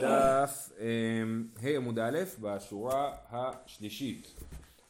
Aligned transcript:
דף 0.00 0.70
ה' 1.62 1.68
עמוד 1.76 1.98
א' 1.98 2.18
בשורה 2.40 3.12
השלישית. 3.30 4.34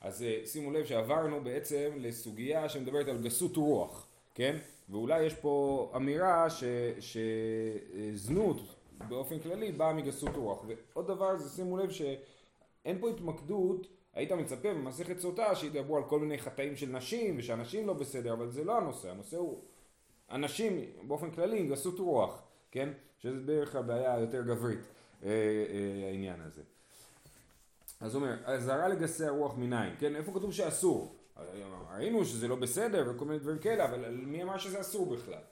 אז 0.00 0.22
אה, 0.22 0.40
שימו 0.46 0.70
לב 0.70 0.84
שעברנו 0.84 1.44
בעצם 1.44 1.90
לסוגיה 1.96 2.68
שמדברת 2.68 3.08
על 3.08 3.22
גסות 3.22 3.56
רוח, 3.56 4.06
כן? 4.34 4.56
ואולי 4.88 5.22
יש 5.22 5.34
פה 5.34 5.92
אמירה 5.96 6.46
שזנות 7.00 8.60
באופן 9.08 9.38
כללי 9.38 9.72
באה 9.72 9.92
מגסות 9.92 10.36
רוח. 10.36 10.64
ועוד 10.66 11.06
דבר 11.06 11.36
זה 11.36 11.56
שימו 11.56 11.76
לב 11.76 11.90
שאין 11.90 12.98
פה 13.00 13.10
התמקדות, 13.10 13.86
היית 14.14 14.32
מצפה 14.32 14.74
במסכת 14.74 15.18
סוטה 15.18 15.54
שידברו 15.54 15.96
על 15.96 16.04
כל 16.04 16.20
מיני 16.20 16.38
חטאים 16.38 16.76
של 16.76 16.88
נשים 16.88 17.34
ושאנשים 17.38 17.86
לא 17.86 17.92
בסדר, 17.92 18.32
אבל 18.32 18.50
זה 18.50 18.64
לא 18.64 18.78
הנושא, 18.78 19.10
הנושא 19.10 19.36
הוא 19.36 19.60
אנשים 20.30 20.80
באופן 21.06 21.30
כללי 21.30 21.60
עם 21.60 21.68
גסות 21.68 21.98
רוח, 21.98 22.42
כן? 22.70 22.88
שזה 23.18 23.40
בערך 23.40 23.76
הבעיה 23.76 24.14
היותר 24.14 24.42
גברית. 24.42 24.95
אה, 25.24 25.28
אה, 25.28 26.08
העניין 26.08 26.40
הזה. 26.40 26.62
אז 28.00 28.14
הוא 28.14 28.22
אומר, 28.22 28.36
אזהרה 28.44 28.88
לגסי 28.88 29.24
הרוח 29.24 29.56
מניין, 29.56 29.94
כן? 29.98 30.16
איפה 30.16 30.32
כתוב 30.32 30.52
שאסור? 30.52 31.16
ראינו 31.90 32.24
שזה 32.24 32.48
לא 32.48 32.56
בסדר 32.56 33.10
וכל 33.10 33.24
מיני 33.24 33.38
דברים 33.38 33.58
כאלה, 33.58 33.84
אבל 33.84 34.10
מי 34.10 34.42
אמר 34.42 34.58
שזה 34.58 34.80
אסור 34.80 35.14
בכלל? 35.14 35.42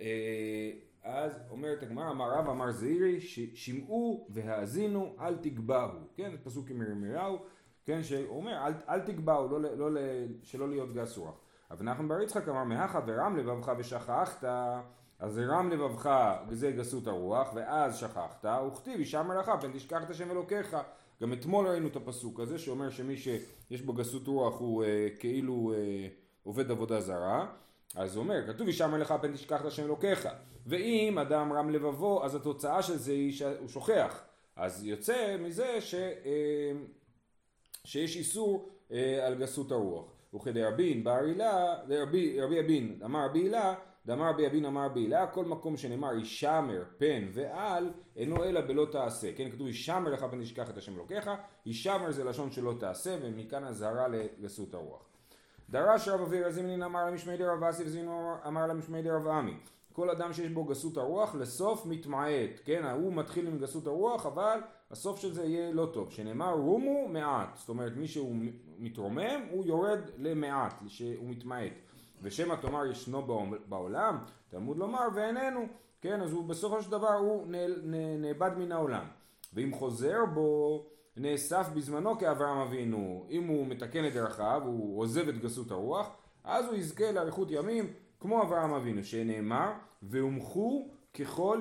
אה, 0.00 0.70
אז 1.02 1.32
אומרת 1.50 1.82
הגמרא, 1.82 2.10
אמר 2.10 2.30
רב 2.30 2.48
אמר 2.48 2.70
זעירי, 2.70 3.20
שמעו 3.54 4.26
והאזינו 4.30 5.16
אל 5.20 5.36
תגבהו, 5.36 5.98
כן? 6.16 6.32
פסוק 6.42 6.70
עם 6.70 6.82
ירמיהו, 6.82 7.38
כן? 7.84 8.02
שאומר 8.02 8.66
אל, 8.66 8.72
אל 8.88 9.00
תגבהו, 9.00 9.48
לא, 9.48 9.60
לא, 9.60 9.92
לא, 9.92 10.00
שלא 10.42 10.68
להיות 10.68 10.92
גס 10.92 11.18
רוח. 11.18 11.40
אבל 11.70 11.84
נחמן 11.84 12.08
בר 12.08 12.20
יצחק 12.20 12.48
אמר 12.48 12.64
מהכה 12.64 13.00
ורם 13.06 13.36
לבבך 13.36 13.72
ושכחת 13.78 14.44
אז 15.22 15.38
הרם 15.38 15.70
לבבך 15.70 16.10
זה 16.50 16.70
גסות 16.70 17.06
הרוח, 17.06 17.48
ואז 17.54 17.96
שכחת, 17.96 18.44
וכתיב 18.66 18.98
אישה 18.98 19.22
מלאכה, 19.22 19.58
פן 19.60 19.72
תשכח 19.72 20.02
את 20.02 20.10
השם 20.10 20.30
אלוקיך. 20.30 20.76
גם 21.22 21.32
אתמול 21.32 21.66
ראינו 21.66 21.88
את 21.88 21.96
הפסוק 21.96 22.40
הזה, 22.40 22.58
שאומר 22.58 22.90
שמי 22.90 23.16
שיש 23.16 23.82
בו 23.82 23.92
גסות 23.92 24.26
רוח 24.26 24.60
הוא 24.60 24.84
אה, 24.84 25.08
כאילו 25.18 25.72
אה, 25.76 26.08
עובד 26.44 26.70
עבודה 26.70 27.00
זרה. 27.00 27.46
אז 27.94 28.16
הוא 28.16 28.24
אומר, 28.24 28.46
כתוב 28.46 28.66
אישה 28.66 28.86
מלאכה 28.86 29.18
פן 29.18 29.32
תשכח 29.32 29.60
את 29.60 29.66
השם 29.66 29.84
אלוקיך. 29.84 30.28
ואם 30.66 31.18
אדם 31.18 31.52
רם 31.52 31.70
לבבו, 31.70 32.24
אז 32.24 32.34
התוצאה 32.34 32.82
של 32.82 32.96
זה 32.96 33.12
היא 33.12 33.32
שהוא 33.32 33.68
שוכח. 33.68 34.22
אז 34.56 34.84
יוצא 34.84 35.36
מזה 35.40 35.80
ש, 35.80 35.94
אה, 35.94 36.72
שיש 37.84 38.16
איסור 38.16 38.68
אה, 38.92 39.26
על 39.26 39.34
גסות 39.34 39.72
הרוח. 39.72 40.04
וכדרבין 40.34 41.04
בר 41.04 41.12
הילה, 41.12 41.74
רבי 41.88 42.60
אבין 42.60 43.00
אמר 43.04 43.26
רבי 43.26 43.38
הילה 43.38 43.74
דאמר 44.06 44.28
רבי 44.28 44.46
אבין 44.46 44.64
אמר 44.64 44.88
בהילה, 44.88 45.26
כל 45.26 45.44
מקום 45.44 45.76
שנאמר 45.76 46.14
ישמר 46.16 46.84
פן 46.98 47.24
ועל, 47.32 47.90
אינו 48.16 48.44
אלא 48.44 48.60
בלא 48.60 48.86
תעשה. 48.92 49.32
כן, 49.36 49.50
כתוב 49.50 49.68
ישמר 49.68 50.10
לך 50.10 50.24
פן 50.24 50.42
תשכח 50.42 50.70
את 50.70 50.76
השם 50.76 50.94
אלוקיך, 50.94 51.30
ישמר 51.66 52.12
זה 52.12 52.24
לשון 52.24 52.50
שלא 52.50 52.74
תעשה, 52.80 53.16
ומכאן 53.22 53.64
אזהרה 53.64 54.08
לגסות 54.08 54.74
הרוח. 54.74 55.02
דרש 55.70 56.08
רב 56.08 56.20
אביר 56.20 56.50
זימנין 56.50 56.82
אמר 56.82 57.06
למשמעי 57.06 57.36
דרב 57.36 57.64
אסי 57.64 57.84
וזינו 57.84 58.34
אמר 58.46 58.66
למשמעי 58.66 59.02
דרב 59.02 59.28
עמי. 59.28 59.54
כל 59.92 60.10
אדם 60.10 60.32
שיש 60.32 60.50
בו 60.50 60.64
גסות 60.64 60.96
הרוח 60.96 61.34
לסוף 61.34 61.86
מתמעט, 61.86 62.60
כן, 62.64 62.84
הוא 62.84 63.12
מתחיל 63.12 63.46
עם 63.46 63.58
גסות 63.58 63.86
הרוח 63.86 64.26
אבל 64.26 64.58
הסוף 64.90 65.20
של 65.20 65.32
זה 65.32 65.44
יהיה 65.44 65.72
לא 65.72 65.86
טוב, 65.92 66.10
שנאמר 66.10 66.52
רומו 66.52 67.08
מעט, 67.08 67.56
זאת 67.56 67.68
אומרת 67.68 67.92
מי 67.96 68.08
שהוא 68.08 68.36
מתרומם 68.78 69.40
הוא 69.50 69.66
יורד 69.66 70.00
למעט, 70.18 70.82
שהוא 70.86 71.28
מתמעט. 71.28 71.72
ושמא 72.22 72.54
תאמר 72.54 72.86
ישנו 72.86 73.26
בעולם, 73.68 74.18
תלמוד 74.48 74.76
לומר 74.76 75.08
ואיננו, 75.14 75.66
כן, 76.00 76.20
אז 76.20 76.32
הוא 76.32 76.44
בסופו 76.44 76.82
של 76.82 76.90
דבר 76.90 77.14
הוא 77.14 77.46
נאבד 78.18 78.50
מן 78.58 78.72
העולם. 78.72 79.04
ואם 79.54 79.72
חוזר 79.74 80.18
בו, 80.34 80.86
נאסף 81.16 81.66
בזמנו 81.74 82.18
כאברהם 82.18 82.58
אבינו, 82.58 83.26
אם 83.30 83.46
הוא 83.46 83.66
מתקן 83.66 84.06
את 84.06 84.12
דרכיו, 84.12 84.62
הוא 84.64 85.00
עוזב 85.00 85.28
את 85.28 85.38
גסות 85.38 85.70
הרוח, 85.70 86.10
אז 86.44 86.66
הוא 86.66 86.74
יזכה 86.74 87.12
לאריכות 87.12 87.48
ימים 87.50 87.92
כמו 88.20 88.42
אברהם 88.42 88.72
אבינו, 88.72 89.04
שנאמר, 89.04 89.72
והומחו 90.02 90.88
ככל 91.14 91.60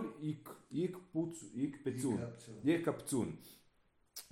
יקפצון, 1.53 2.17
יקפצון. 2.63 3.35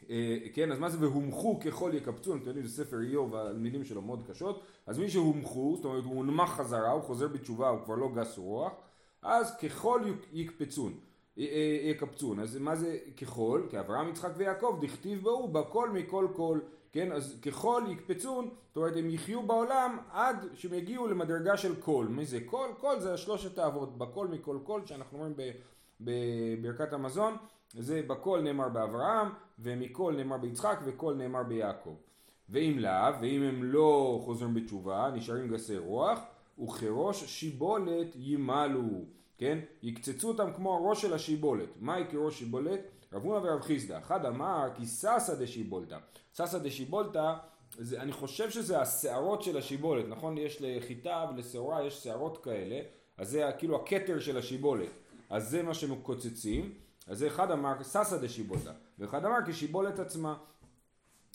אה, 0.10 0.38
כן, 0.54 0.72
אז 0.72 0.80
מה 0.80 0.90
זה? 0.90 0.98
והומחו 1.00 1.60
ככל 1.60 1.92
יקבצו, 1.94 2.36
אתם 2.36 2.48
יודעים, 2.48 2.66
זה 2.66 2.84
ספר 2.84 3.02
איוב, 3.02 3.36
המילים 3.36 3.86
שלו 3.86 4.02
מאוד 4.02 4.24
קשות, 4.28 4.64
אז 4.88 5.00
מי 5.00 5.10
שהומחו, 5.10 5.74
זאת 5.76 5.86
אומרת 5.86 6.04
הוא 6.04 6.16
הונמך 6.16 6.50
חזרה, 6.50 6.92
הוא 6.92 7.02
חוזר 7.02 7.28
בתשובה, 7.28 7.70
הוא 7.70 7.80
כבר 7.86 7.96
לא 7.96 8.10
גס 8.16 8.38
רוח, 8.38 8.72
אז 9.22 9.58
ככל 9.58 10.02
יקפצון, 10.34 10.94
אה, 11.38 11.44
אה, 11.44 11.90
יקבצון, 11.90 12.40
אז 12.40 12.58
מה 12.58 12.76
זה 12.76 12.98
ככל? 13.22 13.64
כי 13.70 13.80
אברהם, 13.80 14.10
יצחק 14.10 14.32
ויעקב, 14.38 14.80
דכתיב 14.82 15.24
בהו, 15.24 15.48
בכל 15.48 15.90
מכל 15.90 16.28
כל, 16.34 16.60
כן, 16.92 17.12
אז 17.12 17.40
ככל 17.42 17.84
יקפצון, 17.90 18.50
זאת 18.68 18.78
אומרת 18.78 18.98
הם 18.98 19.10
יחיו 19.10 19.44
בעולם 19.44 19.98
עד 20.12 20.46
שהם 20.54 20.74
יגיעו 20.74 21.08
למדרגה 21.08 21.58
של 21.58 21.76
כל, 21.76 22.06
מי 22.10 22.26
זה 22.26 22.40
כל? 22.46 22.68
כל 22.80 23.00
זה 23.00 23.18
שלושת 23.18 23.58
האבות, 23.58 23.98
בכל 23.98 24.28
מכל 24.28 24.58
כל, 24.64 24.82
שאנחנו 24.86 25.18
אומרים 25.18 25.34
בברכת 26.02 26.94
המזון, 26.94 27.38
זה 27.74 28.02
בכל 28.08 28.42
נאמר 28.42 28.70
באברהם, 28.70 29.28
ומכל 29.60 30.14
נאמר 30.18 30.38
ביצחק, 30.38 30.80
וכל 30.86 31.14
נאמר 31.14 31.44
ביעקב. 31.44 31.96
ואם 32.50 32.76
לאו, 32.80 33.22
ואם 33.22 33.42
הם 33.42 33.64
לא 33.64 34.22
חוזרים 34.26 34.54
בתשובה, 34.54 35.12
נשארים 35.16 35.48
גסי 35.48 35.78
רוח, 35.78 36.20
וכראש 36.64 37.24
שיבולת 37.24 38.08
ימלו, 38.16 39.04
כן? 39.38 39.60
יקצצו 39.84 40.28
אותם 40.28 40.54
כמו 40.56 40.76
הראש 40.76 41.02
של 41.02 41.14
השיבולת. 41.14 41.70
מהי 41.80 42.04
כראש 42.12 42.40
שיבולת? 42.40 42.80
רב 43.14 43.24
הונא 43.24 43.48
ורב 43.48 43.62
חיסדא. 43.62 43.98
אחד 43.98 44.26
אמר 44.26 44.70
כי 44.76 44.86
ססא 44.86 45.36
דשיבולתא. 45.36 45.98
ססא 46.34 46.58
דשיבולתא, 46.58 47.34
אני 47.98 48.12
חושב 48.12 48.50
שזה 48.50 48.82
השערות 48.82 49.44
של 49.44 49.58
השיבולת, 49.58 50.06
נכון? 50.08 50.38
יש 50.38 50.58
לחיטה 50.62 51.26
ולשעורה 51.30 51.84
יש 51.84 52.04
שערות 52.04 52.44
כאלה, 52.44 52.80
אז 53.18 53.30
זה 53.30 53.50
כאילו 53.58 53.76
הכתר 53.76 54.20
של 54.20 54.38
השיבולת. 54.38 54.90
אז 55.30 55.50
זה 55.50 55.64
מה 55.64 55.74
שמקוצצים. 55.74 56.74
אז 57.10 57.24
אחד 57.24 57.52
אמר 57.52 57.84
ססא 57.84 58.18
דשיבולתא, 58.18 58.72
ואחד 59.00 59.26
אמר 59.26 59.38
כשיבולת 59.48 60.00
עצמה. 60.00 60.38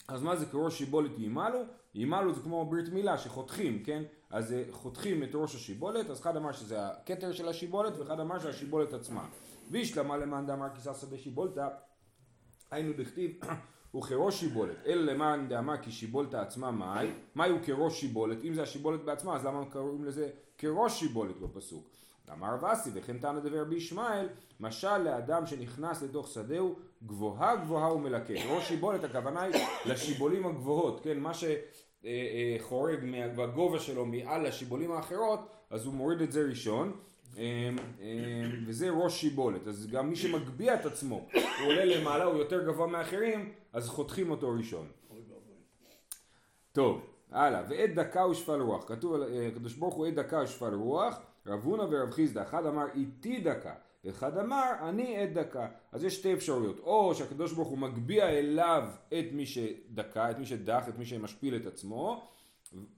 אז 0.07 0.23
מה 0.23 0.35
זה 0.35 0.45
כראש 0.45 0.77
שיבולת 0.77 1.11
ימלו? 1.17 1.59
ימלו 1.95 2.33
זה 2.33 2.41
כמו 2.41 2.65
ברית 2.65 2.89
מילה 2.89 3.17
שחותכים, 3.17 3.83
כן? 3.83 4.03
אז 4.29 4.53
אה, 4.53 4.63
חותכים 4.71 5.23
את 5.23 5.29
ראש 5.33 5.55
השיבולת, 5.55 6.09
אז 6.09 6.19
אחד 6.19 6.37
אמר 6.37 6.51
שזה 6.51 6.87
הכתר 6.87 7.31
של 7.31 7.47
השיבולת, 7.47 7.97
ואחד 7.97 8.19
אמר 8.19 8.39
שהשיבולת 8.39 8.93
עצמה. 8.93 9.27
וישלמה 9.71 10.17
למאן 10.17 10.45
דאמר 10.45 10.67
כי 10.75 10.81
ססא 10.81 11.07
דשיבולתא, 11.07 11.67
היינו 12.71 12.93
דכתיב 12.97 13.31
הוא 13.91 14.03
כראש 14.03 14.39
שיבולת, 14.39 14.75
אלא 14.85 15.13
למאן 15.13 15.45
דאמר 15.49 15.77
כי 15.77 15.91
שיבולתא 15.91 16.37
עצמה 16.37 16.71
מאי, 16.71 17.11
מאי 17.35 17.49
הוא 17.49 17.59
כראש 17.63 17.99
שיבולת, 18.01 18.37
אם 18.43 18.53
זה 18.53 18.63
השיבולת 18.63 19.03
בעצמה 19.05 19.35
אז 19.35 19.45
למה 19.45 19.65
קוראים 19.65 20.05
לזה 20.05 20.29
כראש 20.57 20.99
שיבולת 20.99 21.39
בפסוק? 21.39 21.89
אמר 22.33 22.73
אסי 22.73 22.89
וכן 22.93 23.17
תנא 23.17 23.39
דבר 23.39 23.61
רבי 23.61 23.75
ישמעאל 23.75 24.27
משל 24.59 24.97
לאדם 24.97 25.45
שנכנס 25.45 26.01
לתוך 26.01 26.27
שדהו 26.27 26.75
גבוהה 27.05 27.55
גבוהה 27.55 27.93
ומלקט 27.93 28.35
ראש 28.49 28.67
שיבולת 28.67 29.03
הכוונה 29.03 29.41
היא 29.41 29.65
לשיבולים 29.85 30.45
הגבוהות 30.45 30.99
כן? 31.03 31.19
מה 31.19 31.31
שחורג 31.33 32.99
בגובה 33.35 33.79
שלו 33.79 34.05
מעל 34.05 34.45
השיבולים 34.45 34.91
האחרות 34.91 35.39
אז 35.69 35.85
הוא 35.85 35.93
מוריד 35.93 36.21
את 36.21 36.31
זה 36.31 36.45
ראשון. 36.49 36.93
אמ, 37.37 37.75
אמ, 38.01 38.63
וזה 38.67 38.89
ראש 38.89 39.21
שיבולת. 39.21 39.67
אז 39.67 39.87
גם 39.91 40.09
מי 40.09 40.15
שמגביה 40.15 40.75
את 40.75 40.85
עצמו 40.85 41.27
הוא 41.33 41.67
עולה 41.67 41.85
למעלה 41.85 42.23
הוא 42.23 42.37
יותר 42.37 42.65
גבוה 42.67 42.87
מאחרים 42.87 43.53
אז 43.73 43.89
חותכים 43.89 44.31
אותו 44.31 44.49
ראשון. 44.49 44.87
טוב 46.71 47.01
הלאה. 47.31 47.63
ועת 47.69 47.95
דקה 47.95 48.25
ושפל 48.25 48.61
רוח. 48.61 48.83
כתוב 48.87 49.21
אה, 49.21 49.47
הקדוש 49.47 49.73
ברוך 49.73 49.95
הוא 49.95 50.05
עת 50.05 50.15
דקה 50.15 50.41
ושפל 50.43 50.73
רוח 50.73 51.19
רב 51.47 51.63
הונא 51.63 51.81
ורב 51.81 52.11
חיסדא, 52.11 52.41
אחד 52.41 52.65
אמר 52.65 52.85
איתי 52.95 53.39
דקה, 53.39 53.73
ואחד 54.03 54.37
אמר 54.37 54.71
אני 54.81 55.17
עת 55.17 55.33
דקה. 55.33 55.67
אז 55.91 56.03
יש 56.03 56.15
שתי 56.15 56.33
אפשרויות, 56.33 56.79
או 56.79 57.15
שהקדוש 57.15 57.53
ברוך 57.53 57.67
הוא 57.67 57.77
מגביה 57.77 58.29
אליו 58.29 58.83
את 59.07 59.25
מי 59.31 59.45
שדקה, 59.45 60.31
את 60.31 60.39
מי 60.39 60.45
שדח, 60.45 60.89
את 60.89 60.97
מי 60.97 61.05
שמשפיל 61.05 61.55
את 61.55 61.65
עצמו, 61.65 62.27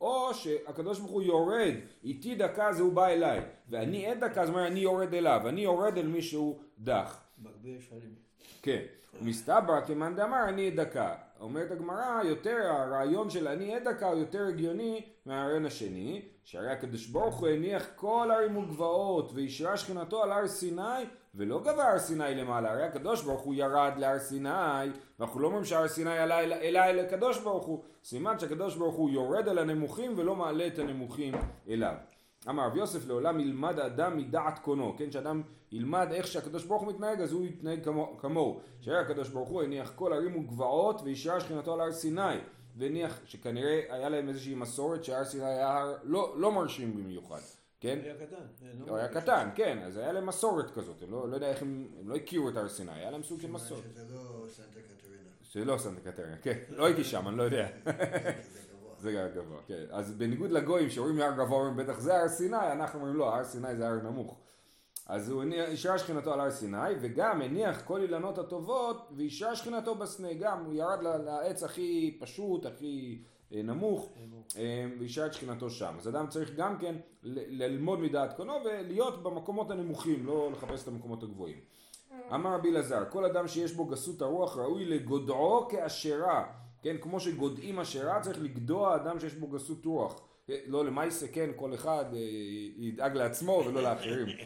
או 0.02 0.34
שהקדוש 0.34 1.00
ברוך 1.00 1.12
הוא 1.12 1.22
יורד, 1.22 1.74
איתי 2.04 2.36
דקה 2.36 2.74
זה 2.74 2.82
הוא 2.82 2.94
בא 2.94 3.08
אליי, 3.08 3.42
ואני 3.70 4.08
עת 4.08 4.20
דקה, 4.20 4.46
זאת 4.46 4.56
אומרת 4.56 4.72
אני 4.72 4.80
יורד 4.80 5.14
אליו, 5.14 5.42
אני 5.50 5.62
יורד 5.62 5.98
אל 5.98 6.08
מי 6.08 6.22
שהוא 6.22 6.60
דח. 6.80 7.24
מגביה 7.44 7.82
שרים. 7.82 8.27
כן, 8.62 8.82
מסתברא 9.22 9.82
כמאן 9.82 10.16
דאמר 10.16 10.44
אני 10.50 10.72
דקה. 10.72 11.16
אומרת 11.40 11.72
הגמרא, 11.72 12.24
יותר 12.24 12.58
הרעיון 12.66 13.30
של 13.30 13.48
אני 13.48 13.80
דקה 13.80 14.08
הוא 14.08 14.20
יותר 14.20 14.46
הגיוני 14.48 15.02
מהרעיון 15.26 15.66
השני, 15.66 16.22
שהרי 16.44 16.72
הקדוש 16.72 17.08
ברוך 17.08 17.40
הוא 17.40 17.48
הניח 17.48 17.86
כל 17.96 18.30
ערים 18.34 18.58
וגבעות 18.58 19.32
וישרה 19.34 19.78
שכינתו 19.78 20.24
על 20.24 20.32
הר 20.32 20.48
סיני 20.48 21.04
ולא 21.36 21.60
גבה 21.60 21.92
הר 21.92 22.00
סיני 22.00 22.36
למעלה, 22.36 22.72
הרי 22.72 22.84
הקדוש 22.84 23.22
ברוך 23.22 23.42
הוא 23.42 23.56
ירד 23.56 23.94
להר 23.98 24.20
סיני 24.20 24.90
ואנחנו 25.20 25.40
לא 25.40 25.48
אומרים 25.48 25.66
שהר 25.66 25.88
סיני 25.88 26.18
עלה 26.18 26.40
אלא 26.40 26.80
אל 26.80 27.00
הקדוש 27.00 27.40
ברוך 27.40 27.66
הוא, 27.66 27.84
סימן 28.04 28.40
שהקדוש 28.40 28.76
ברוך 28.76 28.96
הוא 28.96 29.10
יורד 29.10 29.50
על 29.50 29.58
הנמוכים 29.58 30.14
ולא 30.18 30.36
מעלה 30.36 30.68
את 30.68 30.80
הנמוכים 30.80 31.34
אליו. 31.70 31.96
אמר 32.50 32.68
רב 32.68 32.76
יוסף 32.76 33.08
לעולם 33.08 33.40
ילמד 33.40 33.80
האדם 33.80 34.18
מדעת 34.18 34.60
קונו, 34.60 34.96
כן, 34.98 35.12
שאדם 35.12 35.42
ילמד 35.72 36.08
איך 36.12 36.28
שהקדוש 36.28 36.66
ברוך 36.66 36.82
הוא 36.82 36.94
מתנהג 36.94 37.22
אז 37.22 37.32
הוא 37.32 37.46
יתנהג 37.46 37.80
כמוהו. 38.18 38.60
שהרי 38.82 38.98
הקדוש 38.98 39.30
ברוך 39.30 39.50
הוא 39.50 39.64
הניח 39.64 39.92
כל 39.96 40.14
ערים 40.14 40.36
וגבעות 40.36 41.02
וישרה 41.04 41.40
שכינתו 41.40 41.74
על 41.74 41.82
הר 41.82 41.92
סיני. 41.92 42.38
והניח 42.76 43.20
שכנראה 43.26 43.82
היה 43.90 44.10
להם 44.10 44.30
איזושהי 44.30 44.56
מסורת 44.56 45.04
שהר 45.04 45.26
סיני 45.26 45.46
היה 45.46 45.78
הר 45.78 45.96
לא, 46.04 46.34
לא 46.38 46.52
מרשים 46.52 46.96
במיוחד. 46.96 47.40
כן? 47.80 48.00
היה 48.04 48.16
קטן. 48.16 48.70
הוא 48.88 48.98
היה 48.98 49.08
קטן, 49.08 49.50
כן, 49.56 49.80
אז 49.86 49.98
היה 49.98 50.12
להם 50.12 50.26
מסורת 50.26 50.72
כזאת, 50.72 51.02
הם 51.02 51.12
לא, 51.12 51.30
לא 51.30 51.36
יודע 51.36 51.50
איך 51.50 51.62
הם, 51.62 51.88
הם 52.00 52.10
לא 52.10 52.16
הכירו 52.16 52.50
את 52.50 52.58
הר 52.58 52.70
סיני, 52.70 52.92
היה 52.92 53.12
להם 53.12 53.24
סוג 53.24 53.42
של 53.42 53.52
מסורת. 53.52 53.84
שזה 53.84 54.06
לא 54.16 54.48
סנטה 54.48 54.80
קטרינה. 54.80 55.30
זה 55.54 55.66
לא 55.66 55.78
סנטה 55.78 56.12
קטרינה, 56.12 56.38
כן, 56.38 56.58
לא 56.70 56.86
הייתי 56.86 57.04
שם, 57.04 57.28
אני 57.28 57.38
לא 57.38 57.44
יודע. 57.44 57.68
זה 59.00 59.24
הר 59.24 59.30
גבוה, 59.36 59.58
כן. 59.68 59.84
אז 59.92 60.14
בניגוד 60.14 60.52
לגויים 60.52 60.90
שרואים 60.90 61.22
הר 61.22 61.32
גבוה, 61.32 61.58
אומרים 61.58 61.78
בטח 61.78 62.00
זה 62.00 62.18
הר 62.18 62.28
סיני, 62.28 62.72
אנחנו 62.72 63.00
אומרים 63.00 63.16
לא, 63.16 63.36
הר 63.36 63.44
סיני 63.44 63.76
זה 63.76 63.88
הר 63.88 63.96
נמוך. 64.04 64.38
אז 65.08 65.30
הוא 65.30 65.44
אישרה 65.44 65.98
שכינתו 65.98 66.34
על 66.34 66.40
הר 66.40 66.52
סיני, 66.52 66.94
וגם 67.02 67.42
הניח 67.42 67.82
כל 67.82 68.02
אילנות 68.02 68.38
הטובות, 68.38 69.10
ואישרה 69.16 69.56
שכינתו 69.56 69.96
בסנה, 69.96 70.34
גם 70.34 70.66
הוא 70.66 70.74
ירד 70.74 71.00
לעץ 71.02 71.64
הכי 71.64 72.18
פשוט, 72.22 72.66
הכי 72.66 73.22
אה, 73.54 73.62
נמוך, 73.62 74.10
אה, 74.58 74.86
ואישרה 75.00 75.26
את 75.26 75.34
שכינתו 75.34 75.70
שם. 75.70 75.96
אז 75.98 76.08
אדם 76.08 76.28
צריך 76.28 76.56
גם 76.56 76.78
כן 76.78 76.96
ללמוד 77.24 78.00
מדעת 78.00 78.34
קונו 78.34 78.54
ולהיות 78.66 79.24
במקומות 79.24 79.72
הנמוכים, 79.72 80.26
לא 80.26 80.52
לחפש 80.52 80.84
את 80.84 80.88
המקומות 80.88 81.24
הגבוהים. 81.24 81.58
אמר 82.34 82.54
רבי 82.54 82.70
אלעזר, 82.70 83.04
כל 83.10 83.26
אדם 83.26 83.48
שיש 83.48 83.74
בו 83.74 83.86
גסות 83.86 84.22
הרוח 84.22 84.58
ראוי 84.58 84.86
לגודעו 84.86 85.68
כאשרה, 85.70 86.46
כן, 86.82 86.96
כמו 87.02 87.20
שגודעים 87.20 87.80
אשרה 87.80 88.22
צריך 88.22 88.42
לגדוע 88.42 88.96
אדם 88.96 89.20
שיש 89.20 89.34
בו 89.34 89.48
גסות 89.48 89.86
רוח. 89.86 90.22
לא 90.68 90.86
למעשה, 90.86 91.28
כן, 91.28 91.50
כל 91.56 91.74
אחד 91.74 92.06
אה, 92.14 92.20
ידאג 92.78 93.16
לעצמו 93.16 93.64
ולא 93.66 93.82
לאחרים. 93.82 94.28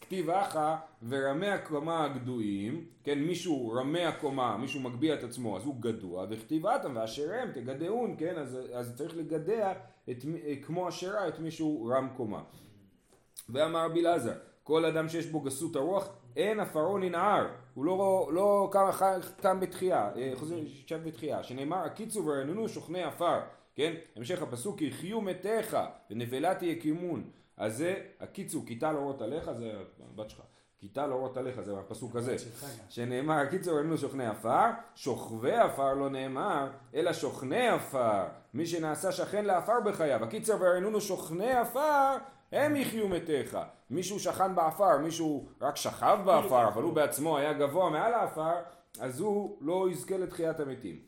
כתיב 0.00 0.30
אחא 0.30 0.76
ורמי 1.08 1.48
הקומה 1.48 2.04
הגדועים, 2.04 2.86
כן, 3.04 3.18
מישהו 3.18 3.72
רמי 3.72 4.04
הקומה, 4.04 4.56
מישהו 4.56 4.80
מגביה 4.80 5.14
את 5.14 5.24
עצמו, 5.24 5.56
אז 5.56 5.64
הוא 5.64 5.74
גדוע, 5.80 6.26
וכתיב 6.30 6.66
אתם 6.66 6.96
ואשר 6.96 7.32
הם 7.32 7.52
תגדעון, 7.52 8.14
כן, 8.18 8.38
אז, 8.38 8.58
אז 8.74 8.96
צריך 8.96 9.16
לגדע 9.16 9.72
את, 10.10 10.24
אה, 10.44 10.54
כמו 10.62 10.88
אשרה 10.88 11.28
את 11.28 11.38
מישהו 11.38 11.86
רם 11.86 12.08
קומה. 12.16 12.42
ואמר 13.48 13.84
רבי 13.84 14.00
אלעזר, 14.00 14.34
כל 14.62 14.84
אדם 14.84 15.08
שיש 15.08 15.26
בו 15.26 15.40
גסות 15.40 15.76
הרוח, 15.76 16.08
אין 16.36 16.60
עפרו 16.60 16.98
ננער, 16.98 17.46
הוא 17.74 17.84
לא, 17.84 18.30
לא 18.32 18.70
קם, 19.42 19.60
בתחייה, 19.60 20.10
אה, 20.16 20.32
חוזר, 20.34 20.56
שב 20.86 21.08
בתחייה, 21.08 21.42
שנאמר 21.42 21.76
הקיצו 21.76 22.26
ורננו 22.26 22.68
שוכני 22.68 23.02
עפר, 23.02 23.40
כן? 23.74 23.94
המשך 24.16 24.42
הפסוק, 24.42 24.82
יחיו 24.82 25.20
מתיך 25.20 25.76
ונבלה 26.10 26.54
תהיה 26.54 26.74
קימון, 26.74 27.30
אז 27.56 27.76
זה 27.76 27.94
הקיצו, 28.20 28.66
כיתה 28.66 28.92
לאורות 28.92 29.22
עליך, 29.22 29.52
זה 29.52 29.72
הבת 30.12 30.30
שלך, 30.30 30.40
כיתה 30.78 31.06
לאורות 31.06 31.36
עליך, 31.36 31.60
זה 31.60 31.78
הפסוק 31.78 32.16
הזה, 32.16 32.36
שנאמר 32.88 33.34
הקיצו 33.34 33.70
ורננו 33.70 33.98
שוכני 33.98 34.26
עפר, 34.26 34.70
שוכבי 34.94 35.56
עפר 35.56 35.94
לא 35.94 36.10
נאמר, 36.10 36.68
אלא 36.94 37.12
שוכני 37.12 37.68
עפר, 37.68 38.24
מי 38.54 38.66
שנעשה 38.66 39.12
שכן 39.12 39.44
לעפר 39.44 39.80
בחייו, 39.84 40.24
הקיצר 40.24 40.56
ורננו 40.60 41.00
שוכני 41.00 41.52
עפר, 41.52 42.16
הם 42.52 42.76
יחיו 42.76 43.08
מתיך. 43.08 43.58
מישהו 43.90 44.20
שכן 44.20 44.54
בעפר, 44.54 44.98
מישהו 44.98 45.48
רק 45.60 45.76
שכב 45.76 46.18
בעפר, 46.24 46.68
אבל 46.68 46.82
הוא 46.82 46.92
בעצמו 46.92 47.38
היה 47.38 47.52
גבוה 47.52 47.90
מעל 47.90 48.14
העפר, 48.14 48.54
אז 49.00 49.20
הוא 49.20 49.58
לא 49.60 49.88
יזכה 49.90 50.16
לתחיית 50.16 50.60
המתים. 50.60 51.00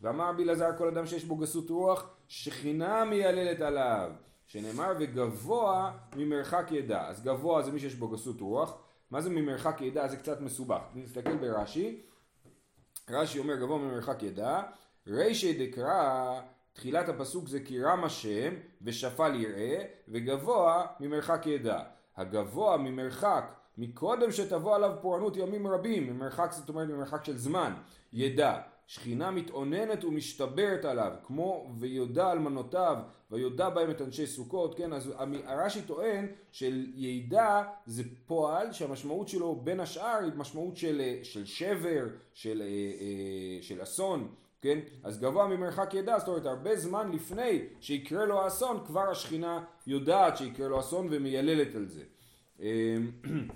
ואמר 0.00 0.28
רבי 0.28 0.42
אלעזר 0.42 0.76
כל 0.78 0.88
אדם 0.88 1.06
שיש 1.06 1.24
בו 1.24 1.36
גסות 1.36 1.70
רוח, 1.70 2.08
שכינה 2.28 3.04
מייללת 3.04 3.60
עליו. 3.60 4.10
שנאמר 4.46 4.92
וגבוה 4.98 5.92
ממרחק 6.16 6.66
ידע. 6.70 7.08
אז 7.08 7.22
גבוה 7.22 7.62
זה 7.62 7.72
מי 7.72 7.80
שיש 7.80 7.94
בו 7.94 8.08
גסות 8.08 8.40
רוח. 8.40 8.78
מה 9.10 9.20
זה 9.20 9.30
ממרחק 9.30 9.80
ידע? 9.80 10.08
זה 10.08 10.16
קצת 10.16 10.40
מסובך. 10.40 10.80
נסתכל 10.94 11.36
ברש"י. 11.36 12.00
רש"י 13.10 13.38
אומר 13.38 13.56
גבוה 13.56 13.78
ממרחק 13.78 14.22
ידע. 14.22 14.62
רישי 15.06 15.66
דקרא 15.66 16.40
תחילת 16.72 17.08
הפסוק 17.08 17.48
זה 17.48 17.60
כי 17.60 17.82
רם 17.82 18.04
השם 18.04 18.54
ושפל 18.82 19.34
יראה 19.34 19.84
וגבוה 20.08 20.86
ממרחק 21.00 21.46
ידע. 21.46 21.82
הגבוה 22.16 22.76
ממרחק 22.76 23.54
מקודם 23.78 24.32
שתבוא 24.32 24.76
עליו 24.76 24.92
פורענות 25.00 25.36
ימים 25.36 25.66
רבים, 25.66 26.06
ממרחק 26.06 26.52
זאת 26.52 26.68
אומרת 26.68 26.88
ממרחק 26.88 27.24
של 27.24 27.36
זמן, 27.36 27.72
ידע. 28.12 28.58
שכינה 28.86 29.30
מתאוננת 29.30 30.04
ומשתברת 30.04 30.84
עליו, 30.84 31.12
כמו 31.26 31.70
ויודע 31.78 32.32
אלמנותיו 32.32 32.96
ויודע 33.30 33.68
בהם 33.68 33.90
את 33.90 34.02
אנשי 34.02 34.26
סוכות, 34.26 34.74
כן, 34.74 34.92
אז 34.92 35.12
הרש"י 35.44 35.82
טוען 35.82 36.26
של 36.52 36.86
ידע 36.94 37.62
זה 37.86 38.02
פועל 38.26 38.72
שהמשמעות 38.72 39.28
שלו 39.28 39.60
בין 39.64 39.80
השאר 39.80 40.18
היא 40.22 40.32
משמעות 40.36 40.76
של, 40.76 41.00
אה, 41.00 41.18
של 41.22 41.46
שבר, 41.46 42.04
של, 42.34 42.62
אה, 42.62 42.66
אה, 42.66 43.62
של 43.62 43.82
אסון, 43.82 44.28
כן? 44.66 44.78
אז 45.02 45.20
גבוה 45.20 45.46
ממרחק 45.46 45.94
ידע, 45.94 46.18
זאת 46.18 46.28
אומרת 46.28 46.46
הרבה 46.46 46.76
זמן 46.76 47.12
לפני 47.12 47.62
שיקרה 47.80 48.24
לו 48.24 48.40
האסון, 48.40 48.84
כבר 48.86 49.10
השכינה 49.10 49.64
יודעת 49.86 50.36
שיקרה 50.36 50.68
לו 50.68 50.80
אסון 50.80 51.08
ומייללת 51.10 51.74
על 51.74 51.86
זה. 51.86 52.02
אמ, 52.60 53.10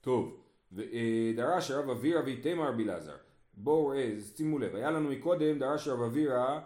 טוב, 0.00 0.40
אה, 0.78 1.32
דרש 1.36 1.70
רב 1.70 1.90
אבירה 1.90 2.22
ואיתמר 2.24 2.68
רבי 2.68 2.84
אלעזר. 2.84 3.16
בואו, 3.54 3.92
אה, 3.92 4.14
שימו 4.36 4.58
לב, 4.58 4.74
היה 4.74 4.90
לנו 4.90 5.10
מקודם 5.10 5.58
דרש 5.58 5.88
רב 5.88 6.02
אבירה, 6.02 6.60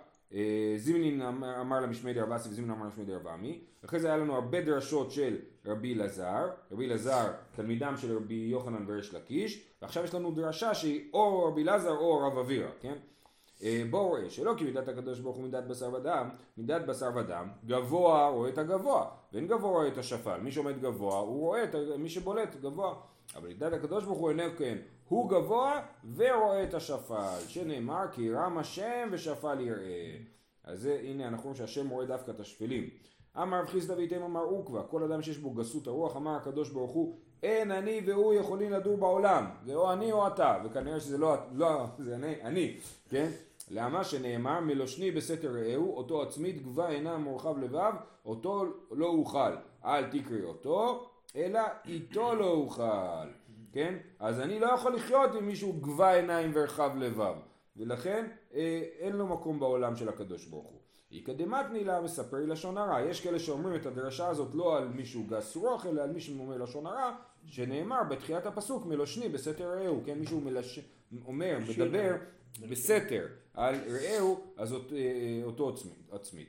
זימנין 0.77 1.23
אמר, 1.23 1.81
למשמי 1.81 2.15
דרבסי 2.15 2.49
וזימנין 2.49 2.71
אמר 2.71 2.85
למשמי 2.85 3.05
דרבמי. 3.05 3.61
אחרי 3.85 4.01
זה 4.01 4.09
היה 4.09 4.17
לנו 4.17 4.35
הרבה 4.35 4.61
דרשות 4.61 5.11
של 5.11 5.37
רבי 5.67 5.95
אלעזר, 5.95 6.51
רבי 6.73 6.87
אלעזר 6.87 7.33
תלמידם 7.57 7.95
של 7.97 8.17
רבי 8.17 8.35
יוחנן 8.35 8.85
וריש 8.89 9.15
לקיש, 9.15 9.65
ועכשיו 9.83 10.05
יש 10.05 10.15
לנו 10.15 10.31
דרשה 10.31 10.75
שהיא 10.75 11.11
או 11.13 11.45
רבי 11.45 11.63
אלעזר 11.63 11.97
או 11.97 12.19
רב 12.27 12.39
אבירה, 12.39 12.71
כן? 12.81 12.95
אה, 13.63 13.83
בואו 13.91 14.09
רואה 14.09 14.31
שלא 14.31 14.55
כי 14.59 14.65
מידת 14.65 14.89
הקדוש 14.89 15.21
ברוך 15.21 15.37
הוא 15.37 15.45
מידת 15.45 15.65
בשר 15.65 15.93
ודם, 15.95 16.29
מידת 16.57 16.83
בשר 16.83 17.11
ודם, 17.17 17.49
גבוה 17.67 18.29
רואה 18.29 18.49
את 18.49 18.59
הגבוה, 18.59 19.07
ואין 19.33 19.47
גבוה 19.47 19.71
רואה 19.71 19.89
את 19.89 19.99
השפל, 19.99 20.41
מי 20.41 20.53
שעומד 20.53 20.81
גבוה 20.81 21.19
הוא 21.19 21.41
רואה 21.41 21.65
את 21.65 21.75
מי 21.99 22.09
שבולט 22.09 22.57
גבוה, 22.63 22.95
אבל 23.37 23.49
מידת 23.49 23.73
הקדוש 23.73 24.05
ברוך 24.05 24.19
הוא 24.19 24.31
איננו 24.31 24.53
כן, 24.59 24.79
הוא 25.09 25.31
גבוה 25.31 25.83
ורואה 26.17 26.63
את 26.63 26.75
השפל, 26.75 27.39
שנאמר 27.49 28.05
כי 28.13 28.33
רם 28.33 28.59
השם 28.59 29.09
ושפל 29.13 29.61
יראה, 29.61 30.17
אז 30.65 30.81
זה 30.81 31.01
הנה 31.05 31.29
אנחנו 31.29 31.43
רואים 31.43 31.57
שהשם 31.57 31.89
רואה 31.89 32.07
דווקא 32.07 32.31
את 32.31 32.41
השפלים. 32.41 32.91
אמר 33.43 33.61
רב 33.61 33.67
חיסדא 33.67 33.95
ואיתם 33.95 34.23
אמר 34.23 34.43
עוקבא, 34.43 34.83
כל 34.91 35.03
אדם 35.03 35.23
שיש 35.23 35.39
בו 35.39 35.51
גסות 35.51 35.87
הרוח, 35.87 36.17
אמר 36.17 36.37
הקדוש 36.37 36.71
ברוך 36.71 36.91
הוא, 36.91 37.17
אין 37.43 37.71
אני 37.71 38.01
והוא 38.07 38.35
יכולים 38.35 38.73
לדור 38.73 38.97
בעולם, 38.97 39.47
זה 39.65 39.75
או 39.75 39.93
אני 39.93 40.13
או 40.13 40.27
אתה, 40.27 40.59
וכנראה 40.65 41.01
שזה 41.01 41.19
לא, 41.19 41.35
לא 41.53 41.85
זה 41.99 42.15
אני, 42.15 42.43
אני, 42.43 42.77
כן? 43.09 43.31
למה? 43.71 44.05
שנאמר 44.05 44.61
מלושני 44.61 45.11
בסתר 45.11 45.55
רעהו, 45.55 45.97
אותו 45.97 46.23
עצמית 46.23 46.63
גבה 46.63 46.89
עינה 46.89 47.17
מורחב 47.17 47.59
לבב, 47.59 47.93
אותו 48.25 48.65
לא 48.91 49.07
אוכל, 49.07 49.53
אל 49.85 50.05
תקריא 50.05 50.45
אותו, 50.45 51.07
אלא 51.37 51.61
איתו 51.85 52.35
לא 52.35 52.51
אוכל, 52.51 53.29
כן? 53.73 53.97
אז 54.19 54.41
אני 54.41 54.61
לא 54.61 54.67
יכול 54.67 54.95
לחיות 54.95 55.35
עם 55.35 55.47
מישהו 55.47 55.73
גבה 55.73 56.15
עיניים 56.15 56.51
ורחב 56.55 56.91
לבב, 56.97 57.35
ולכן 57.77 58.27
אה, 58.55 58.83
אין 58.99 59.17
לו 59.17 59.27
מקום 59.27 59.61
בעולם 59.61 59.97
של 59.97 60.09
הקדוש 60.09 60.45
ברוך 60.45 60.67
הוא. 60.67 60.81
יקדמת 61.11 61.71
נילה 61.73 62.01
מספרי 62.01 62.47
לשון 62.47 62.79
הרע. 62.79 63.01
יש 63.01 63.21
כאלה 63.21 63.39
שאומרים 63.39 63.75
את 63.75 63.87
הדרשה 63.87 64.29
הזאת 64.29 64.55
לא 64.55 64.79
על 64.79 64.89
מישהו 64.89 65.25
גס 65.25 65.57
רוח, 65.57 65.87
אלא 65.87 66.03
על 66.03 66.13
מישהו 66.13 66.37
שאומר 66.37 66.57
לשון 66.57 66.87
הרע, 66.87 67.17
שנאמר 67.45 68.03
בתחילת 68.11 68.47
הפסוק 68.47 68.87
מלושני 68.87 69.29
בסתר 69.29 69.69
רעהו, 69.69 70.01
כן? 70.07 70.19
מישהו 70.19 70.41
מלש... 70.41 70.81
אומר, 71.27 71.59
מדבר 71.69 72.17
בסתר 72.71 73.27
על 73.55 73.75
רעהו, 73.89 74.41
אז 74.57 74.73
אות, 74.73 74.93
אה, 74.93 75.41
אותו 75.45 75.69
עצמית. 75.69 76.09
עצמית. 76.11 76.49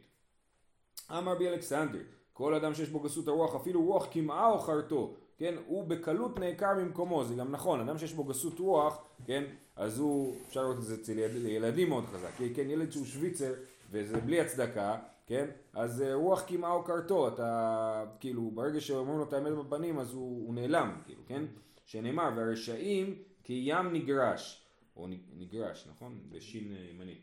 אמר 1.12 1.36
בי 1.36 1.50
אלכסנדר, 1.50 2.00
כל 2.34 2.54
אדם 2.54 2.74
שיש 2.74 2.90
בו 2.90 3.00
גסות 3.00 3.28
הרוח, 3.28 3.56
אפילו 3.56 3.84
רוח 3.84 4.06
קמעה 4.06 4.50
או 4.50 4.60
חרטו, 4.60 5.14
כן, 5.38 5.56
הוא 5.68 5.84
בקלות 5.88 6.40
נעקר 6.40 6.74
ממקומו, 6.74 7.24
זה 7.26 7.36
גם 7.36 7.52
נכון, 7.52 7.80
אדם 7.80 7.98
שיש 7.98 8.14
בו 8.14 8.24
גסות 8.24 8.60
רוח, 8.60 9.06
כן, 9.26 9.44
אז 9.76 10.00
הוא, 10.00 10.36
אפשר 10.48 10.62
לראות 10.62 10.78
את 10.78 10.84
זה 10.84 10.96
אצל 10.96 11.20
ילד- 11.20 11.46
ילדים 11.46 11.90
מאוד 11.90 12.06
חזק, 12.06 12.30
כן, 12.56 12.70
ילד 12.70 12.92
שהוא 12.92 13.06
שוויצר, 13.06 13.54
וזה 13.92 14.22
בלי 14.22 14.40
הצדקה, 14.42 14.98
כן, 15.28 15.46
אז 15.74 16.02
אה, 16.02 16.14
רוח 16.14 16.42
קמעה 16.42 16.72
או 16.74 16.84
קרתו, 16.84 17.28
אתה, 17.28 18.06
כאילו, 18.20 18.52
ברגע 18.54 18.82
שאומרים 18.82 19.18
לו 19.18 19.24
את 19.24 19.34
האמת 19.34 19.54
בפנים, 19.54 20.00
אז 20.00 20.14
הוא, 20.14 20.46
הוא 20.48 20.54
נעלם, 20.54 21.02
כאילו, 21.06 21.22
כן, 21.28 21.44
שנאמר, 21.86 22.30
והרשעים 22.36 23.16
כים 23.44 23.94
נגרש, 23.94 24.64
או 24.96 25.08
נגרש, 25.38 25.88
נכון? 25.92 26.20
בשין 26.30 26.76
אה, 26.76 26.88
ימנית, 26.92 27.22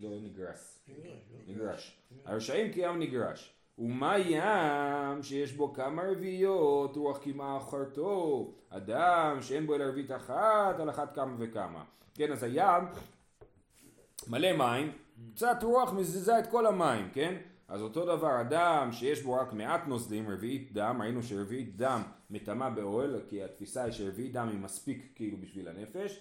לא 0.00 0.10
נגרס, 0.22 0.84
נגרש. 1.46 1.98
הרשעים 2.24 2.72
כים 2.72 2.98
נגרש. 2.98 3.54
ומה 3.78 4.18
ים 4.18 5.22
שיש 5.22 5.52
בו 5.52 5.72
כמה 5.72 6.02
רביעיות, 6.02 6.96
רוח 6.96 7.18
קמעה 7.18 7.56
אחרתו, 7.56 8.50
אדם 8.70 9.38
שאין 9.40 9.66
בו 9.66 9.74
אלא 9.74 9.84
רביעית 9.84 10.10
אחת, 10.10 10.80
על 10.80 10.90
אחת 10.90 11.14
כמה 11.14 11.34
וכמה. 11.38 11.84
כן, 12.14 12.32
אז 12.32 12.42
הים 12.42 12.84
מלא 14.28 14.52
מים, 14.52 14.92
קצת 15.34 15.56
רוח 15.62 15.92
מזיזה 15.92 16.38
את 16.38 16.46
כל 16.46 16.66
המים, 16.66 17.08
כן? 17.12 17.34
אז 17.68 17.82
אותו 17.82 18.04
דבר, 18.04 18.40
אדם 18.40 18.92
שיש 18.92 19.22
בו 19.22 19.32
רק 19.32 19.52
מעט 19.52 19.86
נוזלים, 19.86 20.30
רביעית 20.30 20.72
דם, 20.72 20.98
ראינו 21.02 21.22
שרביעית 21.22 21.76
דם 21.76 22.02
מטמא 22.30 22.68
באוהל, 22.68 23.20
כי 23.28 23.44
התפיסה 23.44 23.84
היא 23.84 23.92
שרביעית 23.92 24.32
דם 24.32 24.48
היא 24.48 24.58
מספיק 24.58 25.12
כאילו 25.14 25.36
בשביל 25.40 25.68
הנפש, 25.68 26.20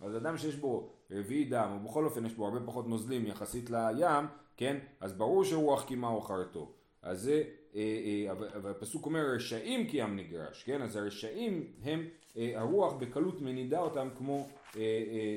אז 0.00 0.16
אדם 0.16 0.38
שיש 0.38 0.56
בו 0.56 0.92
רביעית 1.10 1.50
דם, 1.50 1.70
או 1.72 1.88
בכל 1.88 2.04
אופן 2.04 2.26
יש 2.26 2.34
בו 2.34 2.46
הרבה 2.46 2.66
פחות 2.66 2.88
נוזלים 2.88 3.26
יחסית 3.26 3.70
לים, 3.70 4.26
כן, 4.56 4.76
אז 5.00 5.12
ברור 5.12 5.44
שרוח 5.44 5.84
קימה 5.84 6.08
או 6.08 6.20
חרטו. 6.20 6.72
אז 7.02 7.20
זה, 7.22 7.42
אה, 7.74 7.80
אה, 7.80 8.32
אבל 8.32 8.70
הפסוק 8.70 9.06
אומר 9.06 9.26
רשעים 9.34 9.86
כי 9.86 9.96
ים 9.96 10.16
נגרש, 10.16 10.62
כן, 10.62 10.82
אז 10.82 10.96
הרשעים 10.96 11.66
הם, 11.82 12.08
אה, 12.36 12.52
הרוח 12.54 12.92
בקלות 12.92 13.40
מנידה 13.42 13.80
אותם 13.80 14.08
כמו 14.18 14.48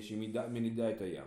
שהיא 0.01 0.29
מנידה 0.49 0.89
את 0.89 1.01
הים. 1.01 1.25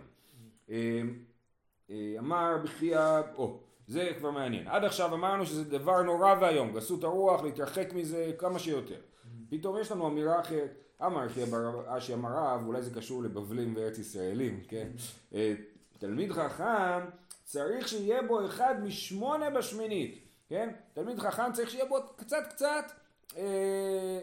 אמר 2.19 2.57
בחייה, 2.63 3.21
או, 3.35 3.59
זה 3.87 4.11
כבר 4.17 4.31
מעניין. 4.31 4.67
עד 4.67 4.83
עכשיו 4.83 5.13
אמרנו 5.13 5.45
שזה 5.45 5.63
דבר 5.63 6.01
נורא 6.01 6.35
ואיום, 6.41 6.73
גסות 6.73 7.03
הרוח, 7.03 7.43
להתרחק 7.43 7.93
מזה 7.93 8.31
כמה 8.37 8.59
שיותר. 8.59 9.01
פתאום 9.49 9.77
יש 9.81 9.91
לנו 9.91 10.07
אמירה 10.07 10.39
אחרת. 10.39 10.81
אמר 11.05 11.27
בר 11.51 11.97
אשי 11.97 12.13
אמר 12.13 12.29
רב, 12.29 12.67
אולי 12.67 12.81
זה 12.81 12.95
קשור 12.95 13.23
לבבלים 13.23 13.75
וארץ 13.75 13.97
ישראלים, 13.99 14.61
כן? 14.67 14.87
תלמיד 15.99 16.31
חכם 16.31 17.05
צריך 17.43 17.87
שיהיה 17.87 18.21
בו 18.21 18.45
אחד 18.45 18.75
משמונה 18.83 19.49
בשמינית, 19.49 20.24
כן? 20.49 20.69
תלמיד 20.93 21.19
חכם 21.19 21.51
צריך 21.53 21.69
שיהיה 21.69 21.85
בו 21.85 21.95
קצת 22.15 22.47
קצת 22.49 22.91
אה, 23.37 23.41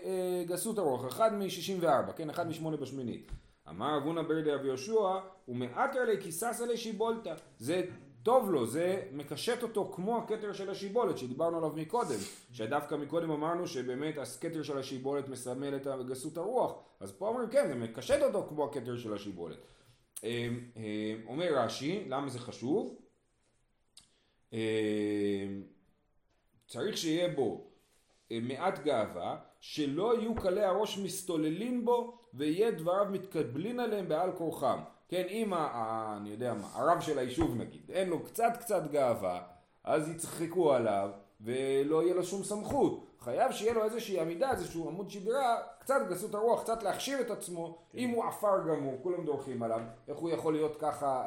אה, 0.04 0.44
גסות 0.46 0.78
הרוח, 0.78 1.06
אחד 1.06 1.34
משישים 1.34 1.78
וארבע, 1.80 2.12
כן? 2.12 2.30
אחד 2.30 2.48
משמונה 2.48 2.76
בשמינית. 2.76 3.30
אמר 3.68 3.98
אבונה 3.98 4.22
ברדי 4.22 4.54
אבי 4.54 4.66
יהושע, 4.66 5.18
ומעטר 5.48 6.04
לי 6.04 6.20
כיססה 6.20 6.66
לשיבולתא. 6.66 7.34
זה 7.58 7.82
טוב 8.22 8.50
לו, 8.50 8.66
זה 8.66 9.02
מקשט 9.12 9.62
אותו 9.62 9.92
כמו 9.94 10.18
הכתר 10.18 10.52
של 10.52 10.70
השיבולת 10.70 11.18
שדיברנו 11.18 11.56
עליו 11.56 11.70
מקודם, 11.76 12.18
שדווקא 12.52 12.94
מקודם 12.94 13.30
אמרנו 13.30 13.66
שבאמת 13.66 14.18
הכתר 14.18 14.62
של 14.62 14.78
השיבולת 14.78 15.28
מסמל 15.28 15.76
את 15.76 15.86
גסות 16.08 16.36
הרוח, 16.36 16.72
אז 17.00 17.12
פה 17.12 17.28
אומרים 17.28 17.48
כן, 17.48 17.68
זה 17.68 17.74
מקשט 17.74 18.22
אותו 18.22 18.46
כמו 18.48 18.64
הכתר 18.64 18.96
של 18.96 19.14
השיבולת. 19.14 19.58
אמ, 20.22 20.28
אמ, 20.76 20.82
אומר 21.26 21.54
רש"י, 21.54 22.04
למה 22.08 22.28
זה 22.28 22.38
חשוב? 22.38 22.98
צריך 26.66 26.96
שיהיה 26.96 27.28
בו 27.28 27.64
מעט 28.30 28.78
גאווה, 28.78 29.36
שלא 29.60 30.18
יהיו 30.18 30.34
קלי 30.34 30.64
הראש 30.64 30.98
מסתוללים 30.98 31.84
בו 31.84 32.18
ויהיה 32.34 32.70
דבריו 32.70 33.06
מתקבלין 33.10 33.80
עליהם 33.80 34.08
בעל 34.08 34.32
כורחם. 34.32 34.78
כן, 35.08 35.26
אם, 35.28 35.52
ה, 35.52 36.16
אני 36.16 36.30
יודע 36.30 36.54
מה, 36.54 36.68
הרב 36.74 37.00
של 37.00 37.18
היישוב 37.18 37.56
נגיד, 37.56 37.90
אין 37.90 38.08
לו 38.08 38.24
קצת 38.24 38.52
קצת 38.60 38.90
גאווה, 38.90 39.42
אז 39.84 40.08
יצחקו 40.08 40.72
עליו 40.72 41.10
ולא 41.40 42.02
יהיה 42.02 42.14
לו 42.14 42.24
שום 42.24 42.42
סמכות. 42.42 43.06
חייב 43.20 43.52
שיהיה 43.52 43.72
לו 43.72 43.84
איזושהי 43.84 44.20
עמידה, 44.20 44.50
איזשהו 44.50 44.88
עמוד 44.88 45.10
שדרה, 45.10 45.56
קצת 45.78 46.00
גסות 46.10 46.34
הרוח, 46.34 46.62
קצת 46.62 46.82
להכשיר 46.82 47.20
את 47.20 47.30
עצמו. 47.30 47.78
כן. 47.92 47.98
אם 47.98 48.10
הוא 48.10 48.24
עפר 48.24 48.68
גמור, 48.68 48.98
כולם 49.02 49.24
דורכים 49.24 49.62
עליו, 49.62 49.80
איך 50.08 50.18
הוא 50.18 50.30
יכול 50.30 50.52
להיות 50.52 50.76
ככה 50.80 51.24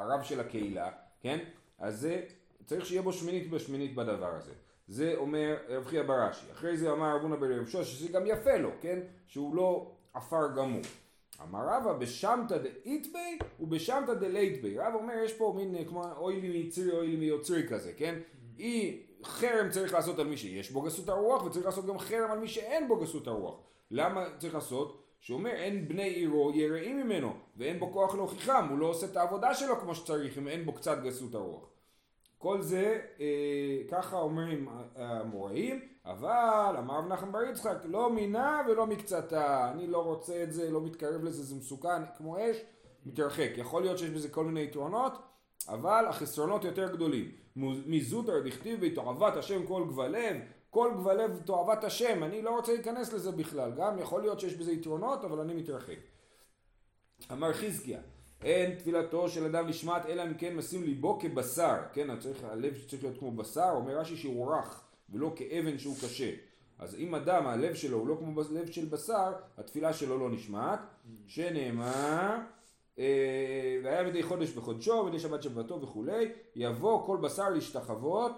הרב 0.00 0.22
של 0.22 0.40
הקהילה, 0.40 0.90
כן? 1.20 1.38
אז 1.78 2.00
זה, 2.00 2.22
צריך 2.66 2.86
שיהיה 2.86 3.02
בו 3.02 3.12
שמינית 3.12 3.50
בשמינית 3.50 3.94
בדבר 3.94 4.34
הזה. 4.34 4.52
זה 4.88 5.14
אומר 5.16 5.56
רב 5.68 5.84
חייא 5.84 6.02
בראשי. 6.02 6.46
אחרי 6.52 6.76
זה 6.76 6.92
אמר 6.92 7.16
רבונה 7.16 7.36
בר 7.36 7.50
יהושע 7.50 7.84
שזה 7.84 8.08
גם 8.08 8.22
יפה 8.26 8.56
לו, 8.56 8.70
כן? 8.80 8.98
שהוא 9.26 9.56
לא 9.56 9.90
עפר 10.14 10.48
גמור. 10.56 10.82
אמר 11.42 11.66
רבא 11.68 11.92
בשמתא 11.92 12.58
דאיתבי 12.58 13.38
ובשמתא 13.60 14.14
דלייטבי. 14.14 14.78
רבא 14.78 14.94
אומר 14.94 15.14
יש 15.24 15.32
פה 15.32 15.54
מין 15.56 15.76
אה, 15.76 15.84
כמו 15.84 16.04
אוי 16.16 16.40
לי 16.40 16.48
מיצרי 16.48 16.92
אוי 16.92 17.06
לי 17.06 17.16
מיוצרי 17.16 17.68
כזה, 17.68 17.92
כן? 17.96 18.14
אי 18.58 19.02
חרם 19.24 19.70
צריך 19.70 19.94
לעשות 19.94 20.18
על 20.18 20.26
מי 20.26 20.36
שיש 20.36 20.70
בו 20.70 20.82
גסות 20.82 21.08
הרוח 21.08 21.44
וצריך 21.44 21.66
לעשות 21.66 21.86
גם 21.86 21.98
חרם 21.98 22.30
על 22.30 22.38
מי 22.38 22.48
שאין 22.48 22.88
בו 22.88 22.96
גסות 22.96 23.26
הרוח. 23.26 23.60
למה 23.90 24.26
צריך 24.38 24.54
לעשות? 24.54 25.00
שאומר 25.20 25.50
אין 25.50 25.88
בני 25.88 26.08
עירו 26.08 26.52
יראים 26.54 27.00
ממנו 27.00 27.32
ואין 27.56 27.78
בו 27.78 27.92
כוח 27.92 28.14
להוכיחם, 28.14 28.66
הוא 28.70 28.78
לא 28.78 28.86
עושה 28.86 29.06
את 29.06 29.16
העבודה 29.16 29.54
שלו 29.54 29.80
כמו 29.80 29.94
שצריך 29.94 30.38
אם 30.38 30.48
אין 30.48 30.64
בו 30.64 30.72
קצת 30.72 30.98
גסות 31.02 31.34
הרוח. 31.34 31.73
כל 32.44 32.62
זה 32.62 33.00
אה, 33.20 33.26
ככה 33.90 34.20
אומרים 34.20 34.68
המוראים, 34.96 35.80
אבל 36.04 36.74
אמר 36.78 37.08
נחמן 37.08 37.32
בר 37.32 37.42
יצחק 37.42 37.76
לא 37.84 38.10
מינה 38.10 38.62
ולא 38.68 38.86
מקצתה, 38.86 39.70
אני 39.70 39.86
לא 39.86 40.04
רוצה 40.04 40.42
את 40.42 40.52
זה, 40.52 40.70
לא 40.70 40.80
מתקרב 40.80 41.24
לזה, 41.24 41.42
זה 41.42 41.54
מסוכן 41.54 42.02
כמו 42.16 42.38
אש, 42.38 42.56
מתרחק. 43.06 43.50
יכול 43.56 43.82
להיות 43.82 43.98
שיש 43.98 44.10
בזה 44.10 44.28
כל 44.28 44.44
מיני 44.44 44.62
יתרונות, 44.62 45.12
אבל 45.68 46.04
החסרונות 46.08 46.64
יותר 46.64 46.92
גדולים. 46.92 47.30
מזוטר 47.86 48.40
דכתיב 48.40 48.78
ותועבת 48.82 49.36
השם 49.36 49.66
כל 49.66 49.84
גבלב, 49.88 50.36
כל 50.70 50.90
גבלב 50.96 51.42
תועבת 51.44 51.84
השם, 51.84 52.24
אני 52.24 52.42
לא 52.42 52.50
רוצה 52.50 52.72
להיכנס 52.72 53.12
לזה 53.12 53.32
בכלל, 53.32 53.72
גם 53.76 53.98
יכול 53.98 54.20
להיות 54.20 54.40
שיש 54.40 54.54
בזה 54.54 54.72
יתרונות, 54.72 55.24
אבל 55.24 55.40
אני 55.40 55.54
מתרחק. 55.54 55.98
אמר 57.32 57.52
חזקיה 57.52 58.00
אין 58.44 58.74
תפילתו 58.74 59.28
של 59.28 59.44
אדם 59.44 59.68
נשמעת 59.68 60.06
אלא 60.06 60.22
אם 60.22 60.34
כן 60.34 60.56
משים 60.56 60.82
ליבו 60.82 61.18
כבשר, 61.20 61.76
כן, 61.92 62.18
צריך, 62.18 62.44
הלב 62.44 62.74
צריך 62.88 63.02
להיות 63.02 63.18
כמו 63.18 63.30
בשר, 63.30 63.70
אומר 63.74 63.98
רש"י 63.98 64.16
שהוא 64.16 64.52
רך 64.52 64.84
ולא 65.10 65.32
כאבן 65.36 65.78
שהוא 65.78 65.96
קשה. 65.96 66.30
אז 66.78 66.94
אם 66.94 67.14
אדם 67.14 67.46
הלב 67.46 67.74
שלו 67.74 67.98
הוא 67.98 68.08
לא 68.08 68.16
כמו 68.18 68.42
לב 68.50 68.70
של 68.70 68.84
בשר, 68.84 69.32
התפילה 69.58 69.92
שלו 69.92 70.18
לא 70.18 70.30
נשמעת, 70.30 70.80
שנאמר 71.26 72.36
אה, 72.98 73.78
והיה 73.84 74.02
מדי 74.02 74.22
חודש 74.22 74.50
בחודשו, 74.50 75.04
מדי 75.04 75.18
שבת 75.18 75.42
שבתו 75.42 75.82
וכולי, 75.82 76.32
יבוא 76.56 77.06
כל 77.06 77.16
בשר 77.16 77.50
להשתחוות, 77.50 78.32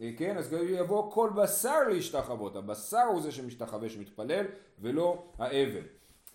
אה, 0.00 0.10
כן, 0.18 0.36
אז 0.38 0.52
יבוא 0.52 1.12
כל 1.12 1.30
בשר 1.36 1.88
להשתחוות, 1.88 2.56
הבשר 2.56 3.04
הוא 3.12 3.20
זה 3.20 3.32
שמשתחווה, 3.32 3.88
שמתפלל, 3.88 4.46
ולא 4.78 5.32
האבן. 5.38 5.82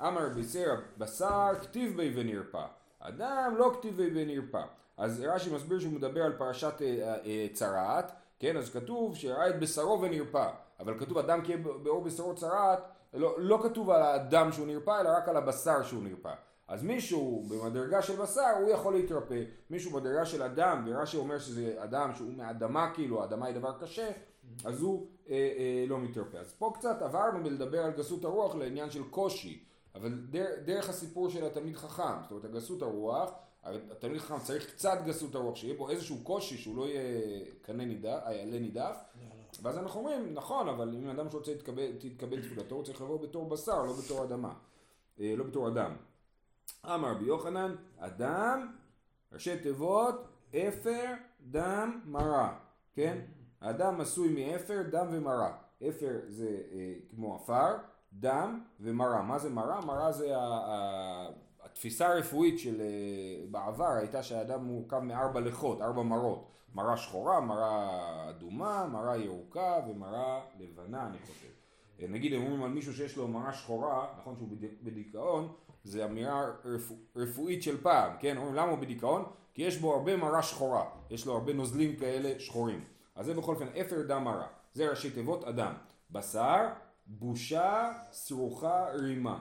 אמר 0.02 0.30
ביסר 0.30 0.76
בשר 0.98 1.52
כתיב 1.62 1.98
בי 1.98 2.12
ונרפא. 2.16 2.66
אדם 3.02 3.56
לא 3.58 3.72
כתיב 3.74 3.98
בי 3.98 4.10
ונרפא. 4.14 4.64
אז 4.98 5.24
רש"י 5.28 5.56
מסביר 5.56 5.80
שהוא 5.80 5.94
מדבר 5.94 6.24
על 6.24 6.34
פרשת 6.38 6.82
אה, 6.82 7.16
אה, 7.26 7.48
צרעת, 7.54 8.12
כן, 8.40 8.58
אז 8.58 8.70
כתוב 8.70 9.16
שראה 9.16 9.50
את 9.50 9.60
בשרו 9.60 10.02
ונרפא. 10.02 10.50
אבל 10.80 11.00
כתוב 11.00 11.18
אדם 11.18 11.42
כי 11.42 11.58
באור 11.58 12.04
בשרו 12.04 12.36
צרעת, 12.36 12.80
לא, 13.14 13.36
לא 13.38 13.60
כתוב 13.64 13.90
על 13.90 14.02
האדם 14.02 14.52
שהוא 14.52 14.68
נרפא, 14.68 15.02
אלא 15.02 15.10
רק 15.10 15.30
על 15.30 15.38
הבשר 15.38 15.84
שהוא 15.84 16.04
נרפא. 16.04 16.34
אז 16.68 16.84
מישהו 16.84 17.44
במדרגה 17.50 18.02
של 18.02 18.16
בשר 18.22 18.52
הוא 18.62 18.70
יכול 18.70 18.94
להתרפא, 18.94 19.44
מישהו 19.70 19.92
במדרגה 19.92 20.26
של 20.26 20.44
אדם, 20.44 20.84
ורש"י 20.88 21.18
אומר 21.18 21.40
שזה 21.40 21.76
אדם 21.78 22.12
שהוא 22.16 22.34
מאדמה 22.38 22.92
כאילו, 22.94 23.22
האדמה 23.22 23.46
היא 23.46 23.56
דבר 23.56 23.74
קשה, 23.82 24.12
אז 24.66 24.82
הוא 24.82 25.08
אה, 25.30 25.36
אה, 25.36 25.86
לא 25.88 26.00
מתרפא. 26.00 26.38
אז 26.38 26.54
פה 26.54 26.72
קצת 26.76 27.02
עברנו 27.02 27.44
בלדבר 27.44 27.86
על 27.86 27.92
גסות 27.92 28.24
הרוח 28.24 28.56
לעניין 28.56 28.90
של 28.90 29.04
קושי. 29.04 29.64
אבל 29.96 30.14
דרך, 30.30 30.60
דרך 30.66 30.90
הסיפור 30.90 31.30
של 31.30 31.46
התלמיד 31.46 31.76
חכם, 31.76 32.22
זאת 32.22 32.32
אומרת 32.32 32.46
הגסות 32.46 32.82
הרוח, 32.82 33.32
התלמיד 33.64 34.20
חכם 34.20 34.40
צריך 34.40 34.72
קצת 34.72 34.98
גסות 35.06 35.36
הרוח, 35.36 35.56
שיהיה 35.56 35.74
בו 35.74 35.90
איזשהו 35.90 36.18
קושי 36.24 36.58
שהוא 36.58 36.78
לא 36.78 36.88
יהיה 36.88 37.46
קנה 37.62 37.86
נידף, 37.86 38.20
יעלה 38.26 38.60
נידף, 38.60 38.98
ואז 39.62 39.78
אנחנו 39.78 40.00
אומרים, 40.00 40.34
נכון, 40.34 40.70
אבל 40.70 40.96
אם 40.96 41.10
אדם 41.10 41.30
שרוצה 41.30 41.52
להתקבל 42.04 42.42
תפילתו, 42.42 42.76
הוא 42.76 42.84
צריך 42.84 43.02
לבוא 43.02 43.22
בתור 43.22 43.50
בשר, 43.50 43.84
לא 43.84 43.94
בתור 43.94 44.24
אדמה, 44.24 44.54
אה, 45.20 45.34
לא 45.38 45.44
בתור 45.44 45.68
אדם. 45.68 45.96
אמר 46.86 47.12
רבי 47.12 47.26
יוחנן, 47.26 47.76
אדם, 47.98 48.72
ראשי 49.32 49.60
תיבות, 49.60 50.28
אפר, 50.50 51.14
דם, 51.42 52.02
מרה, 52.06 52.60
כן? 52.94 53.22
האדם 53.62 54.02
עשוי 54.02 54.30
מאפר, 54.30 54.82
דם 54.92 55.08
ומרה. 55.12 55.58
אפר 55.90 56.20
זה 56.28 56.62
אה, 56.72 56.94
כמו 57.10 57.36
עפר, 57.36 57.76
דם 58.14 58.60
ומרה. 58.80 59.22
מה 59.22 59.40
זה 59.40 59.50
מרה? 59.50 59.82
מרה 59.82 60.12
זה 60.12 60.34
התפיסה 61.64 62.08
הרפואית 62.08 62.60
של 62.60 62.82
אה, 62.82 63.46
בעבר 63.52 63.92
הייתה 63.92 64.24
שהאדם 64.24 64.64
מורכב 64.64 65.00
מארבע 65.00 65.40
לחות, 65.40 65.82
ארבע 65.82 66.04
מרות. 66.04 66.48
מרה 66.76 66.98
שחורה, 66.98 67.42
מרה 67.42 68.30
אדומה, 68.30 68.88
מרה 68.92 69.18
ירוקה 69.18 69.80
ומרה 69.90 70.42
לבנה 70.60 71.08
אני 71.08 71.18
חושב. 71.20 71.48
אה, 72.02 72.08
נגיד 72.08 72.34
הם 72.34 72.42
אומרים 72.42 72.64
על 72.64 72.70
מישהו 72.70 72.94
שיש 72.94 73.18
לו 73.18 73.28
מרה 73.28 73.54
שחורה, 73.54 74.08
נכון 74.20 74.36
שהוא 74.38 74.50
בדיכאון, 74.84 75.54
זה 75.84 76.06
אמירה 76.06 76.52
רפוא, 76.66 76.96
רפואית 77.16 77.64
של 77.64 77.82
פעם, 77.82 78.12
כן? 78.20 78.38
אומרים 78.38 78.56
למה 78.56 78.72
הוא 78.72 78.80
בדיכאון? 78.80 79.24
כי 79.54 79.62
יש 79.62 79.78
בו 79.78 79.94
הרבה 79.94 80.18
מרה 80.18 80.44
שחורה, 80.44 80.86
יש 81.10 81.26
לו 81.26 81.34
הרבה 81.34 81.54
נוזלים 81.54 81.96
כאלה 81.96 82.40
שחורים. 82.40 82.84
אז 83.16 83.26
זה 83.26 83.34
בכל 83.34 83.54
אופן 83.54 83.68
אפר 83.68 84.02
דם 84.08 84.24
מרה, 84.24 84.48
זה 84.74 84.90
ראשי 84.90 85.12
תיבות 85.12 85.44
אדם. 85.44 85.74
בשר, 86.12 86.68
בושה, 87.20 87.92
סרוחה, 88.12 88.92
רימה. 88.94 89.40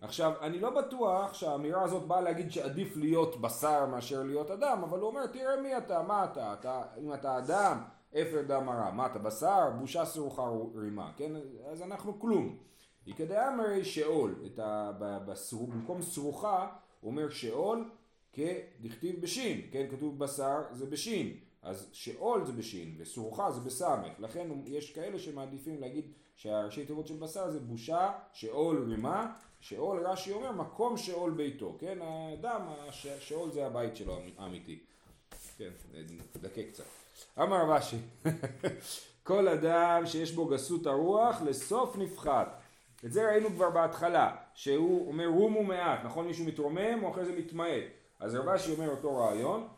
עכשיו, 0.00 0.32
אני 0.40 0.60
לא 0.60 0.70
בטוח 0.70 1.34
שהאמירה 1.34 1.82
הזאת 1.82 2.06
באה 2.06 2.20
להגיד 2.20 2.50
שעדיף 2.50 2.96
להיות 2.96 3.40
בשר 3.40 3.86
מאשר 3.86 4.22
להיות 4.22 4.50
אדם, 4.50 4.82
אבל 4.82 4.98
הוא 4.98 5.08
אומר, 5.08 5.26
תראה 5.26 5.60
מי 5.62 5.76
אתה, 5.76 6.02
מה 6.02 6.24
אתה, 6.24 6.52
אתה 6.52 6.82
אם 6.98 7.14
אתה 7.14 7.38
אדם, 7.38 7.82
אפר 8.12 8.42
דם 8.46 8.68
הרע, 8.68 8.90
מה 8.90 9.06
אתה 9.06 9.18
בשר, 9.18 9.70
בושה, 9.78 10.04
סרוחה, 10.04 10.42
רימה, 10.74 11.12
כן? 11.16 11.32
אז 11.72 11.82
אנחנו 11.82 12.20
כלום. 12.20 12.56
יקדאמרי 13.06 13.84
שאול, 13.84 14.34
ה... 14.58 14.90
בסרו... 15.26 15.66
במקום 15.66 16.02
סרוחה, 16.02 16.68
הוא 17.00 17.10
אומר 17.10 17.30
שאול 17.30 17.90
כדכתיב 18.32 19.20
בשין, 19.20 19.60
כן? 19.72 19.86
כתוב 19.90 20.18
בשר 20.18 20.62
זה 20.72 20.86
בשין, 20.86 21.36
אז 21.62 21.88
שאול 21.92 22.44
זה 22.44 22.52
בשין 22.52 22.94
וסורוכה 22.98 23.50
זה 23.50 23.60
בסמך, 23.60 24.12
לכן 24.18 24.48
יש 24.64 24.92
כאלה 24.92 25.18
שמעדיפים 25.18 25.80
להגיד 25.80 26.12
שהראשי 26.36 26.86
תיבות 26.86 27.06
של 27.06 27.16
בשר 27.16 27.50
זה 27.50 27.60
בושה, 27.60 28.12
שאול 28.32 28.86
רימה, 28.88 29.32
שאול 29.60 30.06
רש"י 30.06 30.32
אומר 30.32 30.52
מקום 30.52 30.96
שאול 30.96 31.30
ביתו, 31.30 31.76
כן, 31.78 31.98
האדם, 32.02 32.60
שאול 33.18 33.50
זה 33.50 33.66
הבית 33.66 33.96
שלו 33.96 34.18
האמיתי, 34.38 34.78
כן, 35.58 35.70
דקה 36.40 36.62
קצת. 36.62 36.84
אמר 37.38 37.70
רש"י, 37.70 37.96
כל 39.22 39.48
אדם 39.48 40.06
שיש 40.06 40.32
בו 40.32 40.46
גסות 40.46 40.86
הרוח 40.86 41.42
לסוף 41.42 41.96
נפחת. 41.96 42.60
את 43.04 43.12
זה 43.12 43.26
ראינו 43.26 43.48
כבר 43.48 43.70
בהתחלה, 43.70 44.36
שהוא 44.54 45.08
אומר 45.08 45.26
רומו 45.26 45.62
מעט, 45.62 46.04
נכון 46.04 46.26
מישהו 46.26 46.44
מתרומם 46.44 47.02
או 47.02 47.10
אחרי 47.10 47.24
זה 47.24 47.32
מתמעט. 47.32 47.82
אז 48.20 48.34
רבשי 48.34 48.72
אומר 48.72 48.90
אותו 48.90 49.16
רעיון, 49.16 49.68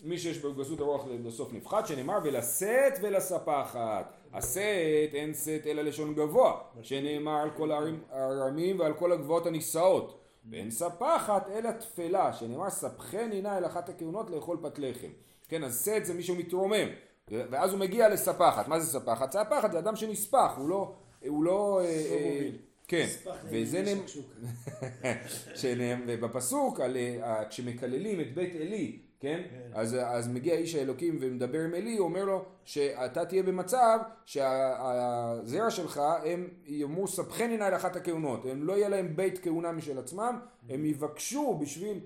שמי 0.00 0.18
שיש 0.18 0.38
בו 0.38 0.54
גסות 0.54 0.80
הרוח 0.80 1.04
לסוף 1.24 1.52
נפחת, 1.52 1.86
שנאמר 1.86 2.18
ולשאת 2.24 2.98
ולספחת. 3.02 4.12
השאת 4.32 5.14
אין 5.14 5.34
שאת 5.34 5.66
אלא 5.66 5.82
לשון 5.82 6.14
גבוה, 6.14 6.60
שנאמר 6.82 7.36
על 7.36 7.50
כל 7.50 7.70
הרמים 8.10 8.80
ועל 8.80 8.94
כל 8.94 9.12
הגבוהות 9.12 9.46
הנישאות. 9.46 10.20
ואין 10.50 10.70
ספחת 10.70 11.48
אלא 11.48 11.70
תפלה, 11.70 12.32
שנאמר 12.32 12.70
ספחני 12.70 13.42
נא 13.42 13.58
אל 13.58 13.66
אחת 13.66 13.88
הכהונות 13.88 14.30
לאכול 14.30 14.58
פת 14.62 14.78
לחם. 14.78 15.08
כן, 15.48 15.64
אז 15.64 15.84
שאת 15.84 16.06
זה 16.06 16.14
מישהו 16.14 16.36
מתרומם, 16.36 16.88
ואז 17.30 17.72
הוא 17.72 17.80
מגיע 17.80 18.08
לספחת. 18.08 18.68
מה 18.68 18.80
זה 18.80 18.98
ספחת? 18.98 19.32
ספחת 19.32 19.72
זה 19.72 19.78
אדם 19.78 19.96
שנספח, 19.96 20.52
הוא 20.56 20.68
לא... 20.68 20.94
הוא 21.26 21.44
לא... 21.44 21.80
אה, 21.84 21.86
אה, 21.86 22.50
כן, 22.88 23.06
וזה 23.44 23.82
נאמר, 23.82 24.04
ובפסוק, 26.06 26.80
אה, 26.80 27.44
כשמקללים 27.48 28.20
את 28.20 28.34
בית 28.34 28.54
עלי, 28.54 28.98
כן? 29.20 29.42
כן. 29.50 29.70
אז, 29.74 29.96
אז 30.04 30.28
מגיע 30.28 30.54
איש 30.54 30.74
האלוקים 30.74 31.18
ומדבר 31.20 31.60
עם 31.60 31.74
עלי, 31.74 31.96
הוא 31.96 32.04
אומר 32.04 32.24
לו 32.24 32.44
שאתה 32.64 33.24
תהיה 33.24 33.42
במצב 33.42 33.98
שהזרע 34.24 35.70
שלך, 35.70 36.02
הם 36.24 36.48
יאמרו 36.66 37.08
ספחני 37.08 37.56
נא 37.56 37.64
אל 37.64 37.76
אחת 37.76 37.96
הכהונות, 37.96 38.46
הם 38.46 38.64
לא 38.64 38.72
יהיה 38.72 38.88
להם 38.88 39.16
בית 39.16 39.38
כהונה 39.44 39.72
משל 39.72 39.98
עצמם, 39.98 40.38
הם 40.68 40.84
יבקשו 40.84 41.58
בשביל, 41.60 42.00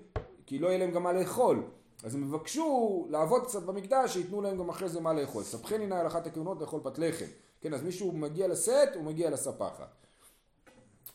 כי 0.46 0.58
לא 0.58 0.68
יהיה 0.68 0.78
להם 0.78 0.90
גם 0.90 1.02
מה 1.02 1.12
לאכול. 1.12 1.62
אז 2.04 2.14
הם 2.14 2.22
יבקשו 2.22 3.06
לעבוד 3.10 3.46
קצת 3.46 3.62
במקדש, 3.62 4.12
שייתנו 4.12 4.42
להם 4.42 4.58
גם 4.58 4.68
אחרי 4.68 4.88
זה 4.88 5.00
מה 5.00 5.12
לאכול. 5.12 5.42
ספחני 5.42 5.86
נא 5.86 5.94
אל 5.94 6.06
אחת 6.06 6.26
הכהונות 6.26 6.60
לאכול 6.60 6.80
פת 6.84 6.98
לחם. 6.98 7.26
כן, 7.60 7.74
אז 7.74 7.82
מישהו 7.82 8.12
מגיע 8.12 8.48
לסט, 8.48 8.88
הוא 8.94 9.04
מגיע 9.04 9.30
לספחת. 9.30 10.06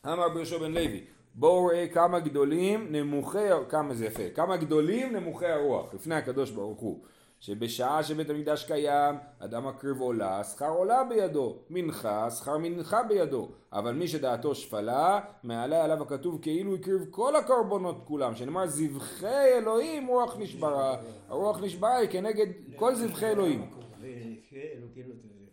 אמר 0.06 0.25
רבי 0.25 0.36
יהושע 0.36 0.58
בן 0.58 0.72
לוי, 0.72 1.04
בואו 1.38 1.65
ראה 1.65 1.88
כמה 1.88 2.20
גדולים 2.20 2.88
נמוכי, 2.92 3.38
כמה 3.70 3.94
זה 3.94 4.06
יפה, 4.06 4.24
כמה 4.36 4.58
גדולים 4.58 5.15
נמוכי 5.15 5.46
הרוח, 5.46 5.94
לפני 5.94 6.15
הקדוש 6.15 6.51
ברוך 6.51 6.80
הוא. 6.80 7.00
שבשעה 7.39 8.04
שבית 8.04 8.30
המקדש 8.30 8.63
קיים, 8.63 9.15
אדם 9.39 9.68
מקריב 9.68 10.00
עולה, 10.00 10.44
שכר 10.44 10.70
עולה 10.70 11.04
בידו, 11.10 11.56
מנחה, 11.70 12.32
שכר 12.32 12.58
מנחה 12.58 13.04
בידו. 13.04 13.50
אבל 13.74 13.94
מי 13.94 14.08
שדעתו 14.08 14.56
שפלה, 14.56 15.20
מעלה 15.44 15.84
עליו 15.84 16.01
הכתוב 16.04 16.39
כאילו 16.42 16.75
הקריב 16.75 17.06
כל 17.12 17.36
הקורבנות 17.36 18.01
כולם, 18.06 18.36
שנאמר 18.36 18.68
זבחי 18.68 19.58
אלוהים 19.58 20.08
רוח 20.08 20.36
נשברה, 20.39 20.98
הרוח 21.30 21.60
נשברה 21.62 21.96
היא 21.96 22.10
כנגד 22.10 22.48
כל 22.75 22.96
זבחי 22.96 23.27
אלוהים. 23.27 23.70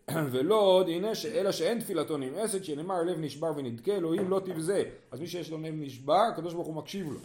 ולא 0.31 0.55
עוד 0.55 0.87
הנה 0.89 1.11
אלא 1.33 1.51
שאין 1.51 1.79
תפילתו 1.79 2.17
נמאסת 2.17 2.63
שנאמר 2.63 3.03
לב 3.03 3.19
נשבר 3.19 3.51
ונדכה 3.55 3.91
אלוהים 3.91 4.29
לא 4.29 4.41
תבזה. 4.45 4.83
אז 5.11 5.19
מי 5.19 5.27
שיש 5.27 5.51
לו 5.51 5.57
לב 5.57 5.73
נשבר 5.77 6.21
הקדוש 6.33 6.53
ברוך 6.53 6.67
הוא 6.67 6.75
מקשיב 6.75 7.11
לו. 7.11 7.19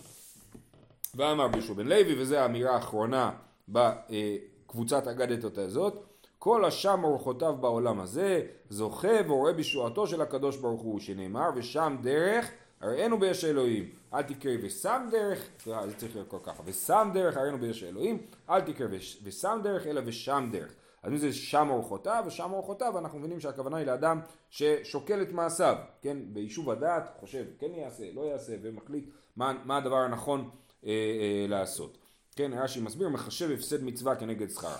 ואמר 1.14 1.48
בישו 1.48 1.74
בן 1.74 1.86
לוי 1.86 2.22
וזו 2.22 2.36
האמירה 2.36 2.74
האחרונה 2.74 3.30
בקבוצת 3.68 5.06
אגדתות 5.06 5.58
הזאת 5.58 6.04
כל 6.38 6.64
השם 6.64 7.04
אורחותיו 7.04 7.56
בעולם 7.60 8.00
הזה 8.00 8.42
זוכה 8.70 9.08
ורואה 9.26 9.52
בישועתו 9.52 10.06
של 10.06 10.22
הקדוש 10.22 10.56
ברוך 10.56 10.82
הוא 10.82 11.00
שנאמר 11.00 11.48
ושם 11.56 11.96
דרך 12.02 12.50
הראינו 12.80 13.18
ביש 13.18 13.44
אלוהים 13.44 13.90
אל 14.14 14.22
תקראי 14.22 14.56
ושם 14.62 15.08
דרך 15.10 15.48
זה 15.64 15.94
צריך 15.96 16.14
להיות 16.14 16.28
כל 16.28 16.38
ככה 16.42 16.62
ושם 16.64 17.10
דרך 17.14 17.36
הראינו 17.36 17.58
ביש 17.58 17.82
אלוהים 17.82 18.18
אל 18.50 18.60
תקראי 18.60 18.98
ושם 19.22 19.60
דרך 19.62 19.86
אלא 19.86 20.00
ושם 20.04 20.48
דרך 20.52 20.74
אז 21.08 21.12
מי 21.12 21.18
זה 21.18 21.32
שם 21.32 21.70
אורחותיו, 21.70 22.24
ושם 22.26 22.52
אורחותיו 22.52 22.98
אנחנו 22.98 23.18
מבינים 23.18 23.40
שהכוונה 23.40 23.76
היא 23.76 23.86
לאדם 23.86 24.20
ששוקל 24.50 25.22
את 25.22 25.32
מעשיו, 25.32 25.76
כן, 26.02 26.16
ביישוב 26.32 26.70
הדעת, 26.70 27.10
חושב 27.20 27.44
כן 27.58 27.74
יעשה, 27.74 28.04
לא 28.14 28.20
יעשה, 28.20 28.52
ומחליט 28.62 29.04
מה, 29.36 29.52
מה 29.64 29.76
הדבר 29.76 29.96
הנכון 29.96 30.50
אה, 30.86 30.90
אה, 30.90 31.46
לעשות. 31.48 31.98
כן, 32.36 32.50
רש"י 32.54 32.80
מסביר, 32.80 33.08
מחשב 33.08 33.50
הפסד 33.50 33.84
מצווה 33.84 34.16
כנגד 34.16 34.50
שכרה. 34.50 34.76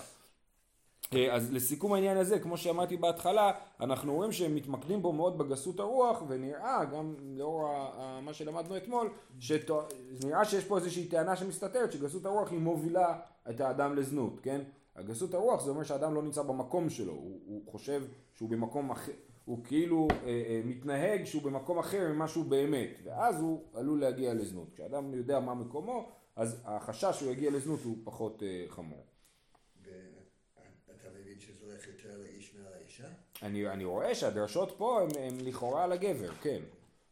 אה, 1.13 1.35
אז 1.35 1.53
לסיכום 1.53 1.93
העניין 1.93 2.17
הזה, 2.17 2.39
כמו 2.39 2.57
שאמרתי 2.57 2.97
בהתחלה, 2.97 3.51
אנחנו 3.79 4.13
רואים 4.13 4.31
שהם 4.31 4.55
מתמקדים 4.55 5.01
בו 5.01 5.13
מאוד 5.13 5.37
בגסות 5.37 5.79
הרוח, 5.79 6.23
ונראה, 6.27 6.85
גם 6.85 7.15
לאור 7.37 7.69
מה 8.21 8.33
שלמדנו 8.33 8.77
אתמול, 8.77 9.09
שנראה 9.39 10.45
שיש 10.45 10.63
פה 10.63 10.77
איזושהי 10.77 11.07
טענה 11.07 11.35
שמסתתרת, 11.35 11.91
שגסות 11.91 12.25
הרוח 12.25 12.51
היא 12.51 12.59
מובילה 12.59 13.19
את 13.49 13.61
האדם 13.61 13.95
לזנות, 13.95 14.39
כן? 14.43 14.61
הגסות 14.99 15.33
הרוח 15.33 15.63
זה 15.63 15.71
אומר 15.71 15.83
שהאדם 15.83 16.15
לא 16.15 16.23
נמצא 16.23 16.41
במקום 16.41 16.89
שלו, 16.89 17.13
הוא, 17.13 17.39
הוא 17.45 17.71
חושב 17.71 18.03
שהוא 18.33 18.49
במקום 18.49 18.91
אחר, 18.91 19.11
הוא 19.45 19.63
כאילו 19.63 20.07
אה, 20.11 20.27
אה, 20.27 20.61
מתנהג 20.65 21.23
שהוא 21.23 21.41
במקום 21.41 21.79
אחר 21.79 22.13
ממה 22.13 22.27
שהוא 22.27 22.45
באמת, 22.45 22.99
ואז 23.03 23.41
הוא 23.41 23.63
עלול 23.73 24.01
להגיע 24.01 24.33
לזנות. 24.33 24.67
כשאדם 24.73 25.13
יודע 25.13 25.39
מה 25.39 25.53
מקומו, 25.53 26.09
אז 26.35 26.61
החשש 26.65 27.15
שהוא 27.19 27.31
יגיע 27.31 27.51
לזנות 27.51 27.79
הוא 27.83 27.97
פחות 28.03 28.43
אה, 28.43 28.65
חמור. 28.67 29.05
ואתה 30.87 31.07
מבין 31.21 31.39
שזה 31.39 31.65
הולך 31.65 31.87
יותר 31.87 32.17
לאיש 32.17 32.55
מעל 32.55 32.73
האישה? 32.73 33.07
אני, 33.43 33.67
אני 33.69 33.85
רואה 33.85 34.15
שהדרשות 34.15 34.75
פה 34.77 35.01
הן 35.01 35.39
לכאורה 35.39 35.83
על 35.83 35.91
הגבר, 35.91 36.31
כן. 36.41 36.61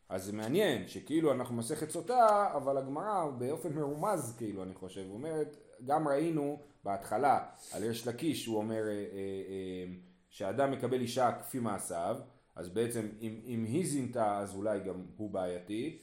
אז 0.10 0.26
זה 0.26 0.34
מעניין 0.34 0.88
שכאילו 0.88 1.32
אנחנו 1.32 1.56
מסכת 1.56 1.90
סוטה, 1.90 2.52
אבל 2.56 2.78
הגמרא 2.78 3.30
באופן 3.38 3.74
מרומז 3.74 4.36
כאילו 4.38 4.64
אני 4.64 4.74
חושב, 4.74 5.06
אומרת, 5.10 5.58
גם 5.86 6.08
ראינו 6.08 6.60
בהתחלה 6.88 7.46
על 7.74 7.84
יש 7.84 8.08
לקיש 8.08 8.46
הוא 8.46 8.58
אומר 8.58 8.84
אה, 8.88 8.92
אה, 8.92 9.02
אה, 9.50 9.94
שאדם 10.30 10.72
מקבל 10.72 11.02
אישה 11.02 11.32
כפי 11.42 11.60
מעשיו 11.60 12.18
אז 12.56 12.70
בעצם 12.70 13.08
אם, 13.22 13.42
אם 13.46 13.66
היא 13.68 13.88
זינתה 13.88 14.38
אז 14.38 14.56
אולי 14.56 14.80
גם 14.80 15.06
הוא 15.18 15.30
בעייתי 15.30 16.00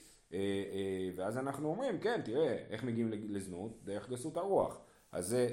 ואז 1.16 1.38
אנחנו 1.38 1.68
אומרים 1.68 1.98
כן 1.98 2.20
תראה 2.24 2.56
איך 2.70 2.84
מגיעים 2.84 3.10
לזנות 3.10 3.80
דרך 3.84 4.10
גסות 4.10 4.36
הרוח 4.36 4.80
אז 5.12 5.26
זה 5.26 5.48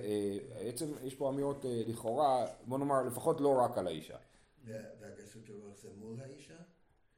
בעצם 0.49 0.85
יש 1.03 1.15
פה 1.15 1.29
אמירות 1.29 1.65
לכאורה 1.87 2.45
בוא 2.65 2.77
נאמר 2.77 3.03
לפחות 3.03 3.41
לא 3.41 3.59
רק 3.59 3.77
על 3.77 3.87
האישה. 3.87 4.17
והגסות 4.65 5.49
הרוח 5.49 5.77
זה 5.81 5.89
מול 5.97 6.19
האישה? 6.21 6.57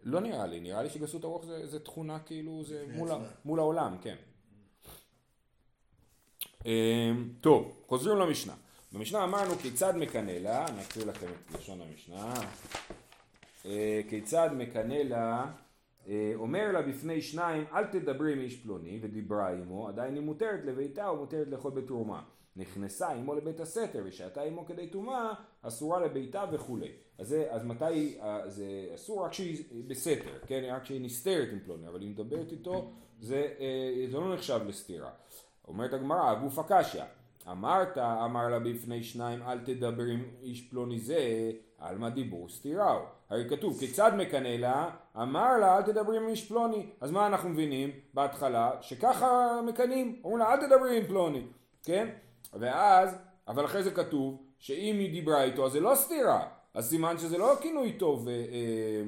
לא 0.04 0.21
נראה 0.21 0.47
לי, 0.47 0.60
נראה 0.60 0.84
לי 0.84 0.89
שגסות 0.89 1.23
הרוח 1.23 1.45
זה, 1.45 1.67
זה 1.67 1.80
תכונה 1.80 2.19
כאילו 2.19 2.63
זה 2.63 2.86
מול, 2.93 3.10
מול 3.45 3.60
העולם, 3.60 3.97
כן. 4.02 4.15
אמ, 6.65 7.30
טוב, 7.41 7.84
חוזרים 7.88 8.17
למשנה. 8.17 8.54
במשנה 8.93 9.23
אמרנו 9.23 9.56
כיצד 9.56 9.95
מקנא 9.95 10.32
לה, 10.32 10.67
אני 10.67 10.82
אקריא 10.82 11.06
לכם 11.06 11.28
את 11.28 11.60
לשון 11.60 11.80
המשנה. 11.82 12.34
אה, 13.65 14.02
כיצד 14.10 14.49
מקנא 14.58 14.93
לה, 14.93 15.45
אה, 16.08 16.32
אומר 16.36 16.71
לה 16.71 16.82
בפני 16.82 17.21
שניים 17.21 17.65
אל 17.73 17.86
תדברי 17.86 18.34
עם 18.34 18.39
איש 18.39 18.56
פלוני 18.56 18.99
ודיברה 19.02 19.49
עמו, 19.49 19.88
עדיין 19.88 20.15
היא 20.15 20.23
מותרת 20.23 20.60
לביתה 20.65 21.12
ומותרת 21.12 21.47
לאכול 21.47 21.71
בתרומה. 21.71 22.21
נכנסה 22.56 23.10
עמו 23.10 23.36
לבית 23.36 23.60
הסתר 23.60 24.02
ושהתה 24.06 24.41
עמו 24.41 24.65
כדי 24.65 24.88
טומאה, 24.88 25.34
אסורה 25.62 25.99
לביתה 25.99 26.45
וכולי. 26.52 26.91
אז, 27.17 27.28
זה, 27.28 27.45
אז 27.49 27.65
מתי 27.65 28.17
אה, 28.21 28.49
זה 28.49 28.65
אסור? 28.95 29.26
רק 29.26 29.32
כשהיא 29.32 29.84
בסתר, 29.88 30.39
כן? 30.47 30.69
רק 30.71 30.84
כשהיא 30.84 31.02
נסתרת 31.02 31.47
עם 31.52 31.60
פלוני, 31.60 31.88
אבל 31.88 32.02
היא 32.02 32.10
מדברת 32.10 32.52
איתו, 32.52 32.91
זה, 33.19 33.47
זה 34.12 34.17
לא 34.17 34.34
נחשב 34.34 34.60
לסתירה. 34.67 35.12
אומרת 35.67 35.93
הגמרא, 35.93 36.34
גוף 36.34 36.60
קשיא. 36.67 37.04
אמרת, 37.52 37.97
אמר 37.97 38.49
לה 38.49 38.60
בפני 38.60 39.04
שניים, 39.04 39.41
אל 39.41 39.60
תדבר 39.60 40.04
עם 40.04 40.23
איש 40.41 40.62
פלוני 40.62 40.99
זה, 40.99 41.52
עלמא 41.80 42.10
דיבור 42.10 42.49
סתיראו. 42.49 42.99
הרי 43.30 43.49
כתוב, 43.49 43.80
כיצד 43.80 44.12
מקנא 44.17 44.47
לה? 44.47 44.89
אמר 45.21 45.58
לה, 45.58 45.78
אל 45.78 45.82
תדברי 45.82 46.17
עם 46.17 46.28
איש 46.28 46.47
פלוני. 46.47 46.86
אז 47.02 47.12
מה 47.12 47.28
אנחנו 47.28 47.49
מבינים 47.49 47.91
בהתחלה? 48.13 48.71
שככה 48.82 49.60
מקנאים. 49.65 50.21
אומרים 50.23 50.39
לה, 50.39 50.54
אל 50.54 50.67
תדברי 50.67 50.97
עם 50.97 51.08
פלוני. 51.08 51.41
כן? 51.84 52.10
ואז, 52.54 53.17
אבל 53.47 53.65
אחרי 53.65 53.84
זה 53.84 53.91
כתוב, 53.91 54.43
שאם 54.60 54.95
היא 54.99 55.12
דיברה 55.12 55.43
איתו, 55.43 55.65
אז 55.65 55.71
זה 55.71 55.80
לא 55.80 55.95
סתירה. 55.95 56.47
אז 56.73 56.89
סימן 56.89 57.17
שזה 57.17 57.38
לא 57.38 57.54
כינוי 57.62 57.93
טוב, 57.93 58.28
אה, 58.28 58.34
אה, 58.34 59.04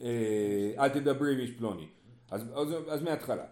אה, 0.00 0.84
אל 0.84 0.88
תדברי 0.88 1.34
עם 1.34 1.40
איש 1.40 1.50
פלוני. 1.50 1.86
אז, 2.30 2.42
אז, 2.54 2.68
אז 2.88 3.02
מההתחלה. 3.02 3.44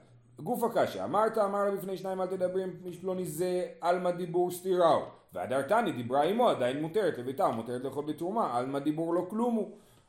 גוף 0.42 0.62
הקשיא, 0.62 1.04
אמרת 1.04 1.38
אמר 1.38 1.64
לה 1.64 1.70
בפני 1.70 1.96
שניים 1.96 2.20
אל 2.20 2.26
תדברי 2.26 2.62
עם 2.62 2.70
פלוני 3.00 3.26
זה 3.26 3.66
עלמא 3.80 4.10
דיבור 4.10 4.50
סתיראו 4.50 5.02
והדרתני 5.32 5.92
דיברה 5.92 6.22
עמו 6.22 6.48
עדיין 6.48 6.82
מותרת 6.82 7.18
לביתה 7.18 7.48
מותרת 7.48 7.84
לאכול 7.84 8.04
בתרומה 8.04 8.58
עלמא 8.58 8.78
דיבור 8.78 9.14
לא 9.14 9.26
כלומו 9.30 9.68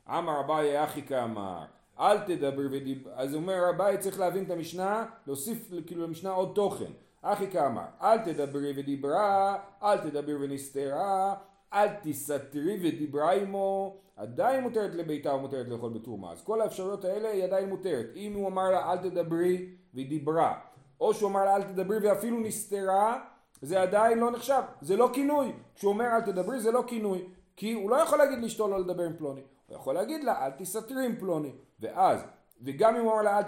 אמר 0.09 0.39
אביי 0.39 0.83
אחי 0.83 1.01
כאמר 1.01 1.65
אל 1.99 2.19
תדבר 2.19 2.67
ודיבר 2.71 3.11
אז 3.15 3.35
אומר 3.35 3.69
אביי 3.69 3.97
צריך 3.97 4.19
להבין 4.19 4.43
את 4.43 4.51
המשנה 4.51 5.05
להוסיף 5.27 5.71
כאילו 5.85 6.03
למשנה 6.03 6.29
עוד 6.29 6.51
תוכן. 6.55 6.91
אחי 7.21 7.51
כאמר, 7.51 7.85
אל 8.01 8.17
תדברי 8.17 8.73
ודיברה, 8.75 9.57
אל 9.83 9.97
תדברי 9.97 10.35
ונסתרה, 10.35 11.35
אל 11.73 11.87
תסתרי 12.03 12.77
ודיברה 12.81 13.33
עמו, 13.33 13.97
עדיין 14.15 14.63
מותרת 14.63 14.95
לביתה 14.95 15.33
ומותרת 15.33 15.67
לאכול 15.67 15.93
בתרומה. 15.93 16.31
אז 16.31 16.41
כל 16.41 16.61
האפשרויות 16.61 17.05
האלה 17.05 17.29
היא 17.29 17.43
עדיין 17.43 17.69
מותרת. 17.69 18.05
אם 18.15 18.33
הוא 18.33 18.47
אמר 18.47 18.71
לה 18.71 18.91
אל 18.91 18.97
תדברי 18.97 19.69
והיא 19.93 20.09
דיברה, 20.09 20.59
או 21.01 21.13
שהוא 21.13 21.29
אמר 21.29 21.45
לה 21.45 21.55
אל 21.55 21.63
תדברי 21.63 21.97
ואפילו 21.97 22.39
נסתרה, 22.39 23.23
זה 23.61 23.81
עדיין 23.81 24.19
לא 24.19 24.31
נחשב, 24.31 24.61
זה 24.81 24.97
לא 24.97 25.09
כינוי. 25.13 25.51
כשהוא 25.75 25.93
אומר 25.93 26.05
אל 26.05 26.21
תדברי 26.21 26.59
זה 26.59 26.71
לא 26.71 26.83
כינוי, 26.87 27.25
כי 27.55 27.73
הוא 27.73 27.89
לא 27.89 27.95
יכול 27.95 28.17
להגיד 28.17 28.39
לאשתו 28.43 28.67
לא 28.67 28.79
לדבר 28.79 29.03
עם 29.03 29.13
פלוני, 29.17 29.41
הוא 29.67 29.75
יכול 29.75 29.93
להגיד 29.93 30.23
לה 30.23 30.45
אל 30.45 30.51
תסתרי 30.51 31.05
עם 31.05 31.15
פלוני, 31.15 31.51
ואז, 31.79 32.25
וגם 32.61 32.95
אם 32.95 33.01
הוא 33.01 33.13
אמר 33.13 33.21
לה 33.21 33.37
אל 33.37 33.43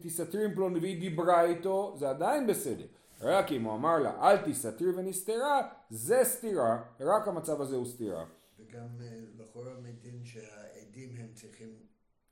תסתרי 0.00 0.44
עם 0.44 0.54
פלוני 0.54 0.78
והיא 0.78 1.00
דיברה 1.00 1.42
איתו, 1.44 1.94
זה 1.96 2.10
עדיין 2.10 2.46
בסדר. 2.46 2.84
רק 3.20 3.52
אם 3.52 3.64
הוא 3.64 3.74
אמר 3.74 3.98
לה 3.98 4.30
אל 4.30 4.36
תסתרי 4.36 4.90
ונסתרה, 4.90 5.68
זה 5.90 6.20
סתירה, 6.24 6.82
רק 7.00 7.28
המצב 7.28 7.60
הזה 7.60 7.76
הוא 7.76 7.86
סתירה. 7.86 8.24
וגם 8.58 9.00
אה, 9.00 9.06
לכאורה 9.38 9.72
מדין 9.82 10.24
שהעדים 10.24 11.16
הם 11.18 11.28
צריכים, 11.34 11.68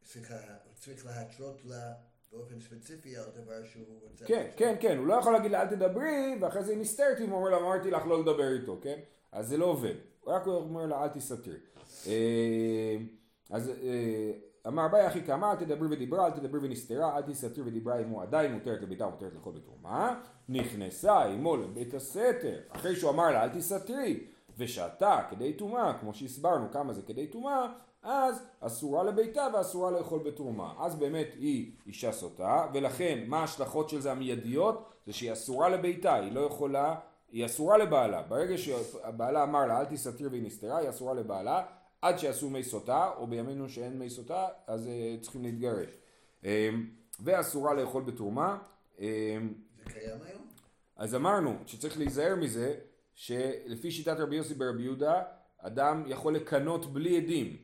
סליחה, 0.04 0.34
הוא 0.34 0.74
צריך 0.74 1.06
להתרות 1.06 1.64
לה 1.64 1.92
באופן 2.32 2.60
ספציפי 2.60 3.16
על 3.16 3.24
דבר 3.34 3.64
שהוא 3.64 4.00
רוצה... 4.02 4.24
כן, 4.26 4.50
כן, 4.56 4.76
כן, 4.80 4.98
הוא 4.98 5.06
לא 5.06 5.14
יכול 5.14 5.32
להגיד 5.32 5.50
לה 5.50 5.62
אל 5.62 5.68
תדברי, 5.68 6.38
ואחרי 6.40 6.64
זה 6.64 6.72
היא 6.72 6.80
נסתרת 6.80 7.20
אם 7.20 7.30
הוא 7.30 7.38
אומר 7.38 7.50
לה 7.50 7.56
אמרתי 7.56 7.90
לך 7.90 8.06
לא 8.06 8.20
לדבר 8.20 8.52
איתו, 8.52 8.78
כן? 8.82 9.00
אז 9.32 9.48
זה 9.48 9.56
לא 9.56 9.64
עובד, 9.64 9.94
רק 10.26 10.46
הוא 10.46 10.54
אומר 10.54 10.86
לה 10.86 11.04
אל 11.04 11.08
תסתרי. 11.08 11.56
אה, 12.06 12.96
אז 13.50 13.68
אה, 13.68 14.32
אמר 14.66 14.88
ביי 14.88 15.06
אחי 15.06 15.22
כאמר 15.22 15.50
אל 15.50 15.56
תדברי 15.56 15.88
ודיברה, 15.90 16.26
אל 16.26 16.30
תדברי 16.30 16.60
ונסתרה, 16.62 17.16
אל 17.16 17.22
תסתרי 17.22 17.64
ודיברה 17.66 17.98
עמו 17.98 18.22
עדיין 18.22 18.52
מותרת 18.52 18.82
לביתה 18.82 19.06
ומותרת 19.06 19.32
לכל 19.40 19.50
בתרומה. 19.50 20.20
נכנסה 20.48 21.24
עמו 21.24 21.56
לבית 21.56 21.94
הסתר, 21.94 22.58
אחרי 22.68 22.96
שהוא 22.96 23.10
אמר 23.10 23.30
לה 23.30 23.44
אל 23.44 23.48
תסתרי, 23.48 24.26
ושתה 24.58 25.20
כדי 25.30 25.52
טומאה, 25.52 25.98
כמו 26.00 26.14
שהסברנו 26.14 26.70
כמה 26.72 26.92
זה 26.92 27.02
כדי 27.02 27.26
טומאה, 27.26 27.66
אז 28.02 28.42
אסורה 28.60 29.02
לביתה 29.02 29.46
ואסורה 29.54 29.90
לאכול 29.90 30.20
בתרומה. 30.24 30.72
אז 30.78 30.94
באמת 30.94 31.26
היא 31.34 31.72
אישה 31.86 32.12
סוטה, 32.12 32.66
ולכן 32.72 33.24
מה 33.26 33.40
ההשלכות 33.40 33.88
של 33.88 34.00
זה 34.00 34.12
המיידיות? 34.12 34.88
זה 35.06 35.12
שהיא 35.12 35.32
אסורה 35.32 35.68
לביתה, 35.68 36.14
היא 36.14 36.32
לא 36.32 36.40
יכולה, 36.40 36.94
היא 37.32 37.46
אסורה 37.46 37.78
לבעלה. 37.78 38.22
ברגע 38.22 38.58
שהבעלה 38.58 39.42
אמר 39.42 39.66
לה 39.66 39.80
אל 39.80 39.84
תסתיר 39.84 40.28
והיא 40.30 40.42
נסתרה, 40.42 40.78
היא 40.78 40.88
אסורה 40.88 41.14
לבעלה, 41.14 41.62
עד 42.02 42.18
שיעשו 42.18 42.50
מי 42.50 42.62
סוטה, 42.62 43.10
או 43.16 43.26
בימינו 43.26 43.68
שאין 43.68 43.98
מי 43.98 44.10
סוטה, 44.10 44.48
אז 44.66 44.86
uh, 44.86 45.22
צריכים 45.22 45.42
להתגרש. 45.42 45.88
Um, 46.42 46.46
ואסורה 47.20 47.74
לאכול 47.74 48.02
בתרומה. 48.02 48.58
Um, 48.96 49.00
זה 49.76 49.84
קיים 49.84 50.18
היום? 50.24 50.42
אז 50.96 51.14
אמרנו 51.14 51.56
שצריך 51.66 51.98
להיזהר 51.98 52.36
מזה, 52.36 52.74
שלפי 53.14 53.90
שיטת 53.90 54.16
רבי 54.18 54.36
יוסי 54.36 54.54
ברבי 54.54 54.82
יהודה, 54.82 55.22
אדם 55.58 56.04
יכול 56.06 56.34
לקנות 56.34 56.92
בלי 56.92 57.16
עדים. 57.16 57.56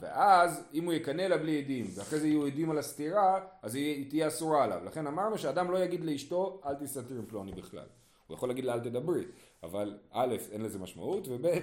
ואז 0.00 0.64
אם 0.74 0.84
הוא 0.84 0.92
יקנא 0.92 1.22
לה 1.22 1.38
בלי 1.38 1.58
עדים, 1.58 1.86
ואחרי 1.94 2.18
זה 2.18 2.26
יהיו 2.26 2.46
עדים 2.46 2.70
על 2.70 2.78
הסתירה, 2.78 3.46
אז 3.62 3.74
היא 3.74 4.10
תהיה 4.10 4.28
אסורה 4.28 4.64
עליו. 4.64 4.84
לכן 4.84 5.06
אמרנו 5.06 5.38
שאדם 5.38 5.70
לא 5.70 5.78
יגיד 5.78 6.04
לאשתו, 6.04 6.60
אל 6.66 6.74
תסתתר 6.74 7.14
עם 7.14 7.26
פלוני 7.26 7.52
בכלל. 7.52 7.86
הוא 8.26 8.34
יכול 8.34 8.48
להגיד 8.48 8.64
לה 8.64 8.74
אל 8.74 8.80
תדברי, 8.80 9.24
אבל 9.62 9.98
א', 10.10 10.36
אין 10.52 10.62
לזה 10.62 10.78
משמעות, 10.78 11.28
וב', 11.28 11.46
אה, 11.46 11.58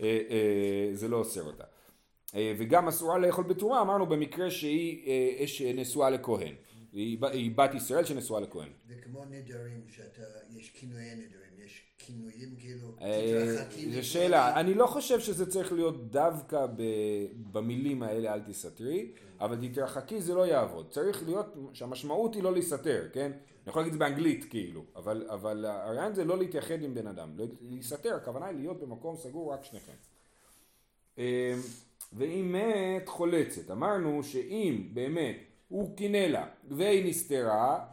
אה, 0.00 0.90
זה 0.92 1.08
לא 1.08 1.16
אוסר 1.16 1.42
אותה. 1.42 1.64
אה, 2.34 2.54
וגם 2.58 2.88
אסורה 2.88 3.18
לאכול 3.18 3.44
בתרומה, 3.44 3.80
אמרנו 3.80 4.06
במקרה 4.06 4.50
שהיא 4.50 5.74
נשואה 5.74 6.10
לכהן. 6.10 6.54
היא 6.92 7.50
בת 7.56 7.74
ישראל 7.74 8.04
שנשואה 8.04 8.40
לכהן. 8.40 8.68
זה 8.88 8.94
כמו 8.94 9.24
נדרים, 9.24 9.82
שיש 9.88 10.70
כינויי 10.70 11.14
נדרים, 11.14 11.66
יש 11.66 11.82
כינויים 11.98 12.56
כאילו. 12.58 12.88
זו 13.94 14.08
שאלה, 14.08 14.60
אני 14.60 14.74
לא 14.74 14.86
חושב 14.86 15.20
שזה 15.20 15.50
צריך 15.50 15.72
להיות 15.72 16.10
דווקא 16.10 16.66
במילים 17.52 18.02
האלה 18.02 18.34
אל 18.34 18.40
תסתרי, 18.40 19.12
אבל 19.40 19.68
תתרחקי 19.68 20.20
זה 20.20 20.34
לא 20.34 20.46
יעבוד. 20.46 20.90
צריך 20.90 21.22
להיות, 21.26 21.56
שהמשמעות 21.72 22.34
היא 22.34 22.42
לא 22.42 22.54
להסתתר, 22.54 23.08
כן? 23.12 23.32
אני 23.68 23.70
יכול 23.70 23.82
להגיד 23.82 23.92
את 23.92 23.98
זה 23.98 24.04
באנגלית 24.04 24.44
כאילו, 24.50 24.84
אבל, 24.96 25.26
אבל 25.30 25.64
הרעיון 25.64 26.14
זה 26.14 26.24
לא 26.24 26.38
להתייחד 26.38 26.82
עם 26.82 26.94
בן 26.94 27.06
אדם. 27.06 27.30
להסתתר, 27.60 28.14
הכוונה 28.14 28.46
היא 28.46 28.58
להיות 28.58 28.80
במקום 28.80 29.16
סגור 29.16 29.52
רק 29.52 29.64
שניכם. 29.64 29.92
אמ, 31.18 31.24
ואם 32.12 32.56
מת 32.56 33.08
חולצת, 33.08 33.70
אמרנו 33.70 34.22
שאם 34.22 34.88
באמת 34.92 35.36
הוא 35.68 35.96
קינא 35.96 36.16
לה 36.16 36.46
והיא 36.70 37.10
נסתרה 37.10 37.84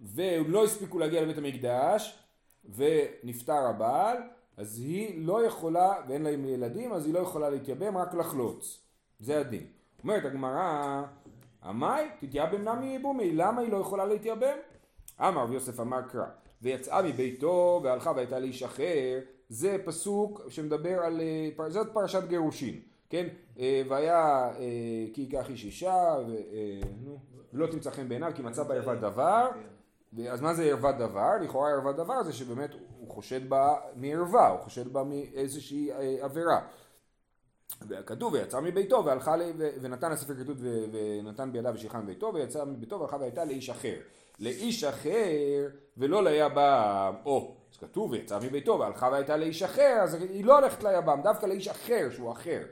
והם 0.00 0.50
לא 0.50 0.64
הספיקו 0.64 0.98
להגיע 0.98 1.22
לבית 1.22 1.38
המקדש 1.38 2.18
ונפטר 2.74 3.66
הבעל 3.66 4.16
אז 4.56 4.78
היא 4.78 5.26
לא 5.26 5.46
יכולה 5.46 5.92
ואין 6.08 6.22
לה 6.22 6.30
ילדים 6.30 6.92
אז 6.92 7.06
היא 7.06 7.14
לא 7.14 7.18
יכולה 7.18 7.50
להתייבם 7.50 7.96
רק 7.96 8.14
לחלוץ. 8.14 8.80
זה 9.20 9.40
הדין. 9.40 9.66
אומרת 10.02 10.24
הגמרא 10.24 11.02
עמי 11.64 12.02
תתייבם 12.20 12.68
נמי 12.68 12.94
יבומי 12.94 13.32
למה 13.32 13.60
היא 13.60 13.72
לא 13.72 13.76
יכולה 13.76 14.04
להתייבם 14.04 14.56
אמר 15.20 15.46
ויוסף 15.48 15.80
אמר 15.80 16.02
קרא 16.02 16.26
ויצאה 16.62 17.02
מביתו 17.02 17.80
והלכה 17.84 18.12
והייתה 18.16 18.38
לאיש 18.38 18.62
אחר 18.62 19.20
זה 19.48 19.76
פסוק 19.84 20.42
שמדבר 20.48 21.00
על 21.00 21.20
אה, 21.20 21.70
זאת 21.70 21.88
פרשת 21.92 22.22
גירושין 22.28 22.80
כן? 23.10 23.28
אה, 23.58 23.82
והיה 23.88 24.50
אה, 24.58 25.06
כי 25.12 25.20
ייקח 25.20 25.50
איש 25.50 25.64
אישה 25.64 26.16
ולא 27.52 27.66
תמצא 27.66 27.90
חן 27.90 28.08
בעיניו 28.08 28.32
כי 28.34 28.42
מצא 28.42 28.62
בה 28.62 28.74
ערוות 28.74 29.00
דבר. 29.00 29.48
אז 30.30 30.40
מה 30.40 30.54
זה 30.54 30.64
ערוות 30.64 30.98
דבר? 30.98 31.30
לכאורה 31.42 31.70
ערוות 31.70 31.96
דבר 31.96 32.22
זה 32.22 32.32
שבאמת 32.32 32.70
הוא 32.98 33.08
חושד 33.10 33.48
בה 33.48 33.76
מערווה, 33.96 34.48
הוא 34.48 34.60
חושד 34.60 34.92
בה 34.92 35.04
מאיזושהי 35.04 35.90
עבירה. 36.20 36.60
וכתוב 37.88 38.32
ויצא 38.32 38.60
מביתו 38.60 39.04
והלכה 39.04 39.34
ונתן 39.80 40.12
לספר 40.12 40.34
כתוב 40.34 40.56
ונתן 40.92 41.52
בידיו 41.52 41.72
ושילחה 41.74 41.98
מביתו 41.98 42.32
ויצא 42.34 42.64
מביתו 42.64 43.00
והלכה 43.00 43.16
והייתה 43.16 43.44
לאיש 43.44 43.70
אחר 43.70 43.96
לאיש 44.40 44.84
אחר 44.84 45.68
ולא 45.96 46.24
ליבם, 46.24 47.14
או, 47.24 47.54
אז 47.72 47.76
כתוב 47.78 48.10
ויצא 48.10 48.38
מביתו 48.42 48.78
והלכה 48.78 49.08
והייתה 49.12 49.36
לאיש 49.36 49.62
אחר, 49.62 49.98
אז 50.02 50.14
היא 50.14 50.44
לא 50.44 50.58
הולכת 50.58 50.84
ליבם, 50.84 51.20
דווקא 51.22 51.46
לאיש 51.46 51.68
אחר 51.68 52.08
שהוא 52.10 52.32
אחר. 52.32 52.62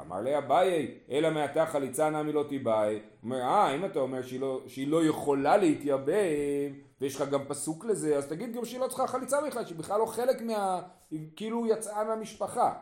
אמר 0.00 0.20
לי 0.20 0.38
אביי, 0.38 0.94
אלא 1.10 1.30
מעתה 1.30 1.66
חליצה 1.66 2.10
נמי 2.10 2.32
לא 2.32 2.44
תיבאי. 2.48 2.98
אומר, 3.22 3.40
אה, 3.40 3.74
אם 3.74 3.84
אתה 3.84 3.98
אומר 3.98 4.22
שהיא 4.22 4.40
לא, 4.40 4.62
שהיא 4.66 4.88
לא 4.88 5.04
יכולה 5.04 5.56
להתייבם, 5.56 6.72
ויש 7.00 7.16
לך 7.16 7.28
גם 7.28 7.44
פסוק 7.48 7.84
לזה, 7.84 8.16
אז 8.16 8.26
תגיד 8.26 8.54
גם 8.56 8.64
שהיא 8.64 8.80
לא 8.80 8.86
צריכה 8.86 9.06
חליצה 9.06 9.36
בכלל, 9.46 9.64
שהיא 9.64 9.78
בכלל 9.78 10.00
לא 10.00 10.06
חלק 10.06 10.42
מה... 10.42 10.82
היא 11.10 11.28
כאילו 11.36 11.66
יצאה 11.66 12.04
מהמשפחה. 12.04 12.72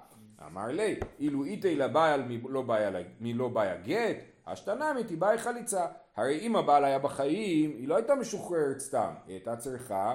אמר 0.46 0.66
לי, 0.66 1.00
אילו 1.18 1.44
איתי 1.44 1.76
לבעל 1.76 2.22
מלא 2.28 2.62
בעיה, 2.62 2.90
מלא 3.20 3.48
השתנמי 4.52 5.04
תיבאי 5.04 5.38
חליצה. 5.38 5.86
הרי 6.16 6.38
אם 6.38 6.56
הבעל 6.56 6.84
היה 6.84 6.98
בחיים, 6.98 7.70
היא 7.70 7.88
לא 7.88 7.96
הייתה 7.96 8.14
משוחררת 8.14 8.78
סתם, 8.78 9.10
היא 9.26 9.34
הייתה 9.34 9.56
צריכה 9.56 10.14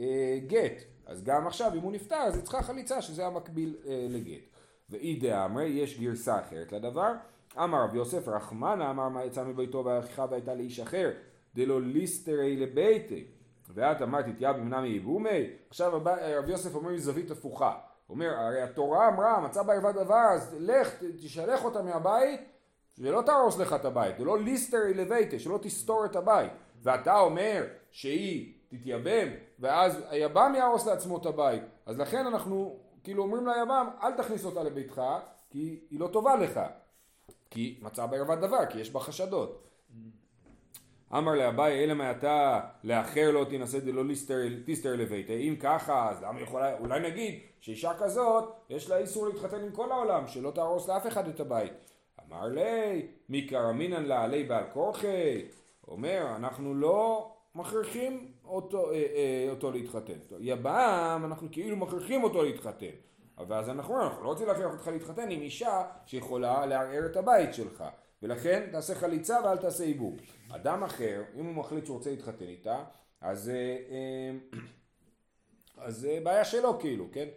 אה, 0.00 0.38
גט. 0.46 0.82
אז 1.06 1.24
גם 1.24 1.46
עכשיו, 1.46 1.72
אם 1.74 1.80
הוא 1.80 1.92
נפטר, 1.92 2.16
אז 2.16 2.36
היא 2.36 2.42
צריכה 2.42 2.62
חליצה, 2.62 3.02
שזה 3.02 3.26
המקביל 3.26 3.76
אה, 3.86 4.06
לגט. 4.10 4.42
ואי 4.90 5.16
דאמרי, 5.16 5.64
יש 5.64 6.00
גרסה 6.00 6.40
אחרת 6.40 6.72
לדבר. 6.72 7.12
אמר 7.58 7.84
רב 7.84 7.94
יוסף 7.94 8.28
רחמנה, 8.28 8.90
אמר 8.90 9.08
מה 9.08 9.24
יצא 9.24 9.44
מביתו 9.44 9.84
והלכה 9.84 10.26
והייתה 10.30 10.54
לאיש 10.54 10.80
אחר, 10.80 11.10
דלא 11.54 11.82
ליסטרי 11.82 12.56
לביתי. 12.56 13.26
ואת 13.74 14.02
אמרת 14.02 14.26
תתיה 14.26 14.52
במנה 14.52 14.80
מייבומי. 14.80 15.50
עכשיו 15.68 16.00
רב 16.38 16.48
יוסף 16.48 16.74
אומר 16.74 16.96
זווית 16.96 17.30
הפוכה. 17.30 17.78
אומר, 18.08 18.30
הרי 18.30 18.62
התורה 18.62 19.08
אמרה, 19.08 19.40
מצא 19.40 19.62
בערווה 19.62 19.92
דבר, 19.92 20.26
אז 20.34 20.56
לך, 20.58 20.88
תשלח 21.22 21.64
אותה 21.64 21.82
מהבית, 21.82 22.40
שלא 22.96 23.22
תהרוס 23.26 23.58
לך 23.58 23.72
את 23.72 23.84
הבית, 23.84 24.18
זה 24.18 24.24
לא 24.24 24.38
ליסטרי 24.38 24.94
לביתה, 24.94 25.38
שלא 25.38 25.58
תסתור 25.62 26.04
את 26.04 26.16
הבית. 26.16 26.52
ואתה 26.82 27.20
אומר 27.20 27.64
שהיא 27.90 28.54
תתייבם, 28.68 29.28
ואז 29.58 30.04
היבם 30.08 30.52
יהרוס 30.56 30.86
לעצמו 30.86 31.18
את 31.18 31.26
הבית. 31.26 31.62
אז 31.86 31.98
לכן 31.98 32.26
אנחנו 32.26 32.78
כאילו 33.04 33.22
אומרים 33.22 33.46
ליבם, 33.46 33.88
אל 34.02 34.12
תכניס 34.12 34.44
אותה 34.44 34.62
לביתך, 34.62 35.02
כי 35.50 35.80
היא 35.90 36.00
לא 36.00 36.08
טובה 36.12 36.36
לך. 36.36 36.60
כי 37.50 37.78
מצא 37.82 38.06
בערבת 38.06 38.38
דבר, 38.38 38.66
כי 38.70 38.78
יש 38.78 38.90
בה 38.90 39.00
חשדות. 39.00 39.68
אמר 41.12 41.34
לאביי 41.34 41.84
אלא 41.84 41.94
מעתה 41.94 42.60
לאחר 42.84 43.30
לא 43.30 43.44
תינשא 43.44 43.78
דלא 43.78 44.02
תסתר 44.66 44.96
לביתה 44.96 45.32
אם 45.32 45.56
ככה 45.60 46.10
אז 46.10 46.22
למה 46.22 46.40
יכולה 46.40 46.78
אולי 46.78 47.00
נגיד 47.00 47.40
שאישה 47.60 47.92
כזאת 47.98 48.44
יש 48.70 48.90
לה 48.90 48.96
איסור 48.96 49.26
להתחתן 49.26 49.60
עם 49.60 49.72
כל 49.72 49.92
העולם 49.92 50.26
שלא 50.26 50.50
תהרוס 50.50 50.88
לאף 50.88 51.06
אחד 51.06 51.28
את 51.28 51.40
הבית 51.40 51.72
אמר 52.32 52.48
לי 52.48 53.06
מי 53.28 53.46
קרמינן 53.46 54.04
לה 54.04 54.24
עלי 54.24 54.44
בעל 54.44 54.64
כורחי 54.72 55.44
אומר 55.88 56.32
אנחנו 56.36 56.74
לא 56.74 57.32
מכריחים 57.54 58.32
אותו, 58.44 58.90
אה, 58.90 58.94
אה, 58.94 59.46
אותו 59.50 59.72
להתחתן. 59.72 60.18
יב"ם, 60.40 61.22
אנחנו 61.24 61.48
כאילו 61.52 61.76
מכריחים 61.76 62.24
אותו 62.24 62.42
להתחתן. 62.42 62.94
ואז 63.48 63.68
אנחנו 63.68 63.94
אומרים, 63.94 64.08
אנחנו 64.08 64.24
לא 64.24 64.28
רוצים 64.28 64.46
להכריח 64.46 64.72
אותך 64.72 64.86
להתחתן 64.86 65.30
עם 65.30 65.40
אישה 65.40 65.82
שיכולה 66.06 66.66
לערער 66.66 67.06
את 67.06 67.16
הבית 67.16 67.54
שלך. 67.54 67.84
ולכן 68.22 68.68
תעשה 68.72 68.94
חליצה 68.94 69.36
ואל 69.44 69.56
תעשה 69.56 69.84
עיבוב. 69.84 70.16
אדם 70.50 70.82
אחר, 70.82 71.22
אם 71.34 71.44
הוא 71.44 71.54
מחליט 71.54 71.86
שהוא 71.86 71.96
רוצה 71.96 72.10
להתחתן 72.10 72.44
איתה, 72.44 72.84
אז, 73.20 73.48
אה, 73.48 73.76
אה, 73.90 74.60
אז 75.86 76.04
אה, 76.04 76.18
בעיה 76.24 76.44
שלו 76.44 76.80
כאילו, 76.80 77.08
כן? 77.12 77.28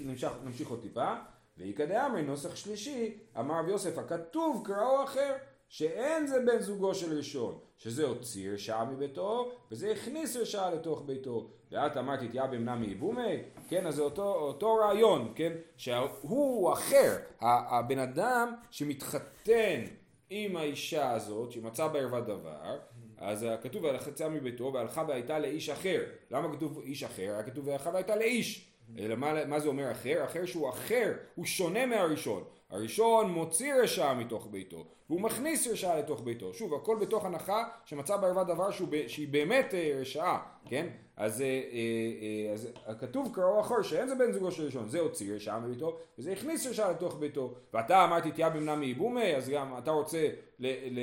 נמשך, 0.00 0.32
נמשיך 0.44 0.68
עוד 0.68 0.82
טיפה. 0.82 1.14
ואיכא 1.60 1.84
דאמרי 1.84 2.22
נוסח 2.22 2.56
שלישי, 2.56 3.18
אמר 3.38 3.58
רב 3.58 3.68
יוסף 3.68 3.98
הכתוב 3.98 4.62
קראו 4.66 5.04
אחר, 5.04 5.32
שאין 5.68 6.26
זה 6.26 6.40
בן 6.46 6.58
זוגו 6.58 6.94
של 6.94 7.16
ראשון, 7.16 7.58
שזה 7.78 8.06
הוציא 8.06 8.50
רשעה 8.50 8.84
מביתו, 8.84 9.52
וזה 9.70 9.90
הכניס 9.90 10.36
רשעה 10.36 10.70
לתוך 10.70 11.02
ביתו. 11.06 11.50
ואת 11.72 11.96
אמרת 11.96 12.22
את 12.22 12.34
יאבם 12.34 12.68
נמי 12.68 12.86
יבומי, 12.86 13.42
כן, 13.68 13.86
אז 13.86 13.94
זה 13.94 14.02
אותו, 14.02 14.34
אותו 14.34 14.74
רעיון, 14.74 15.32
כן, 15.34 15.52
שהוא 15.76 16.72
אחר, 16.72 17.16
הבן 17.40 17.98
אדם 17.98 18.54
שמתחתן 18.70 19.84
עם 20.30 20.56
האישה 20.56 21.10
הזאת, 21.10 21.52
שמצא 21.52 21.88
בערווה 21.88 22.20
דבר, 22.20 22.78
אז 23.18 23.46
כתוב 23.62 23.84
והלכה 23.84 24.28
מביתו 24.28 24.72
והלכה 24.74 25.04
והייתה 25.08 25.38
לאיש 25.38 25.68
אחר. 25.68 26.02
למה 26.30 26.56
כתוב 26.56 26.80
איש 26.82 27.02
אחר? 27.02 27.22
היה 27.22 27.42
כתוב 27.42 27.68
והלכה 27.68 27.90
והייתה 27.90 28.16
לאיש. 28.16 28.69
אלא 28.98 29.16
מה, 29.16 29.44
מה 29.44 29.60
זה 29.60 29.68
אומר 29.68 29.92
אחר? 29.92 30.24
אחר 30.24 30.46
שהוא 30.46 30.68
אחר, 30.68 31.12
הוא 31.34 31.44
שונה 31.44 31.86
מהראשון. 31.86 32.44
הראשון 32.70 33.30
מוציא 33.30 33.74
רשעה 33.74 34.14
מתוך 34.14 34.48
ביתו, 34.50 34.84
והוא 35.08 35.20
מכניס 35.20 35.66
רשעה 35.66 35.98
לתוך 35.98 36.20
ביתו. 36.22 36.54
שוב, 36.54 36.74
הכל 36.74 36.96
בתוך 37.00 37.24
הנחה 37.24 37.68
שמצא 37.84 38.16
בערווה 38.16 38.44
דבר 38.44 38.70
שהוא, 38.70 38.88
שהיא 39.06 39.28
באמת 39.28 39.74
אה, 39.74 39.98
רשעה, 40.00 40.42
כן? 40.64 40.86
אז, 41.16 41.40
אה, 41.40 41.46
אה, 41.46 42.52
אז 42.54 42.68
כתוב 43.00 43.30
קראו 43.34 43.60
אחר 43.60 43.82
שאין 43.82 44.08
זה 44.08 44.14
בן 44.14 44.32
זוגו 44.32 44.50
של 44.50 44.64
ראשון, 44.64 44.88
זה 44.88 45.00
הוציא 45.00 45.34
רשעה 45.34 45.60
מביתו, 45.60 45.98
וזה 46.18 46.32
הכניס 46.32 46.66
רשעה 46.66 46.90
לתוך 46.90 47.18
ביתו. 47.18 47.54
ואתה 47.74 48.04
אמרתי 48.04 48.32
תהיה 48.32 48.50
במנה 48.50 48.76
מאיבומי, 48.76 49.36
אז 49.36 49.48
גם 49.48 49.78
אתה 49.78 49.90
רוצה 49.90 50.28
ל, 50.58 50.66
ל, 50.68 51.00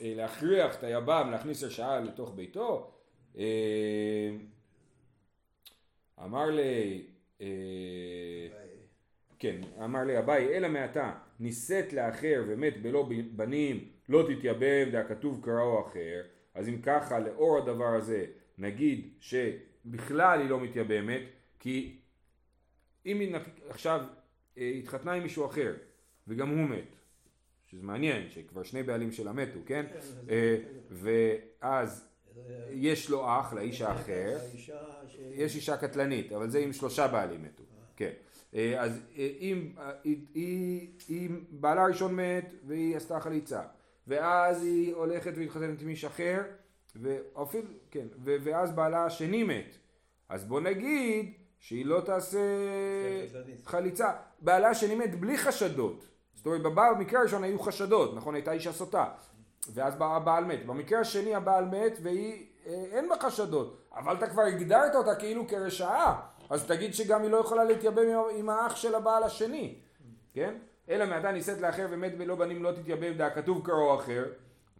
להכריח 0.00 0.74
את 0.74 0.84
היבם 0.84 1.28
להכניס 1.32 1.62
רשעה 1.62 2.00
לתוך 2.00 2.32
ביתו? 2.34 2.90
אמר 6.22 6.50
לי, 6.50 7.02
אה, 7.40 7.46
כן, 9.38 9.60
אמר 9.84 10.04
לי 10.04 10.18
אביי, 10.18 10.56
אלא 10.56 10.68
מעתה 10.68 11.12
נישאת 11.40 11.92
לאחר 11.92 12.44
ומת 12.48 12.82
בלא 12.82 13.08
בנים 13.36 13.88
לא 14.08 14.28
תתייבם 14.28 14.88
והכתוב 14.92 15.40
קראו 15.44 15.86
אחר, 15.86 16.22
אז 16.54 16.68
אם 16.68 16.80
ככה 16.82 17.18
לאור 17.18 17.58
הדבר 17.58 17.94
הזה 17.94 18.26
נגיד 18.58 19.08
שבכלל 19.20 20.40
היא 20.40 20.50
לא 20.50 20.60
מתייבמת, 20.60 21.22
כי 21.58 21.96
אם 23.06 23.20
היא 23.20 23.36
עכשיו 23.68 24.00
אה, 24.58 24.72
התחתנה 24.78 25.12
עם 25.12 25.22
מישהו 25.22 25.46
אחר 25.46 25.74
וגם 26.28 26.48
הוא 26.48 26.68
מת, 26.68 26.96
שזה 27.66 27.82
מעניין 27.82 28.30
שכבר 28.30 28.62
שני 28.62 28.82
בעלים 28.82 29.12
שלה 29.12 29.32
מתו, 29.32 29.58
כן? 29.66 29.86
כן 29.92 29.98
אה, 30.30 30.56
ואז 30.90 32.08
יש 32.70 33.10
לו 33.10 33.24
אח 33.26 33.52
לאיש 33.52 33.80
האחר, 33.80 34.38
יש 35.32 35.56
אישה 35.56 35.76
קטלנית, 35.76 36.32
אבל 36.32 36.50
זה 36.50 36.58
עם 36.58 36.72
שלושה 36.72 37.08
בעלים 37.08 37.42
מתו, 37.42 37.62
כן. 37.96 38.10
אה, 38.54 38.80
אז 38.80 39.00
אה, 39.16 39.28
אם, 39.40 39.72
אם 41.10 41.44
בעלה 41.50 41.82
הראשון 41.82 42.16
מת 42.16 42.54
והיא 42.66 42.96
עשתה 42.96 43.20
חליצה, 43.20 43.62
ואז 44.06 44.62
היא 44.62 44.94
הולכת 44.94 45.32
ומתחתנת 45.36 45.82
עם 45.82 45.88
איש 45.88 46.04
אחר, 46.04 46.42
ואפילו, 46.96 47.68
כן, 47.90 48.06
ואז 48.24 48.72
בעלה 48.72 49.04
השני 49.04 49.42
מת, 49.42 49.76
אז 50.28 50.44
בוא 50.44 50.60
נגיד 50.60 51.32
שהיא 51.58 51.86
לא 51.86 52.00
תעשה 52.00 52.38
חליצה. 53.64 54.12
בעלה 54.40 54.68
השני 54.68 54.94
מת 54.94 55.20
בלי 55.20 55.38
חשדות. 55.38 56.08
זאת 56.34 56.46
אומרת, 56.46 56.62
במקרה 56.62 57.20
הראשון 57.20 57.44
היו 57.44 57.58
חשדות, 57.58 58.16
נכון? 58.16 58.34
הייתה 58.34 58.52
אישה 58.52 58.72
סוטה. 58.72 59.08
ואז 59.74 59.94
בא 59.94 60.16
הבעל 60.16 60.44
מת. 60.44 60.66
במקרה 60.66 61.00
השני 61.00 61.34
הבעל 61.34 61.64
מת 61.64 61.98
והיא, 62.02 62.46
אה, 62.66 62.84
אין 62.92 63.08
בה 63.08 63.14
חשדות, 63.20 63.76
אבל 63.96 64.16
אתה 64.16 64.26
כבר 64.26 64.42
הגדרת 64.42 64.94
אותה 64.94 65.14
כאילו 65.14 65.48
כרשעה, 65.48 66.20
אז 66.50 66.64
תגיד 66.66 66.94
שגם 66.94 67.22
היא 67.22 67.30
לא 67.30 67.36
יכולה 67.36 67.64
להתייבם 67.64 68.06
עם 68.36 68.50
האח 68.50 68.76
של 68.76 68.94
הבעל 68.94 69.22
השני, 69.22 69.74
כן? 70.34 70.54
אלא 70.88 71.06
מעתה 71.06 71.32
נישאת 71.32 71.60
לאחר 71.60 71.86
ומת 71.90 72.18
בלא 72.18 72.34
בנים 72.34 72.62
לא 72.62 72.72
תתייבם 72.72 73.12
דעה 73.12 73.30
כתוב 73.30 73.66
קרוא 73.66 73.94
אחר. 73.94 74.24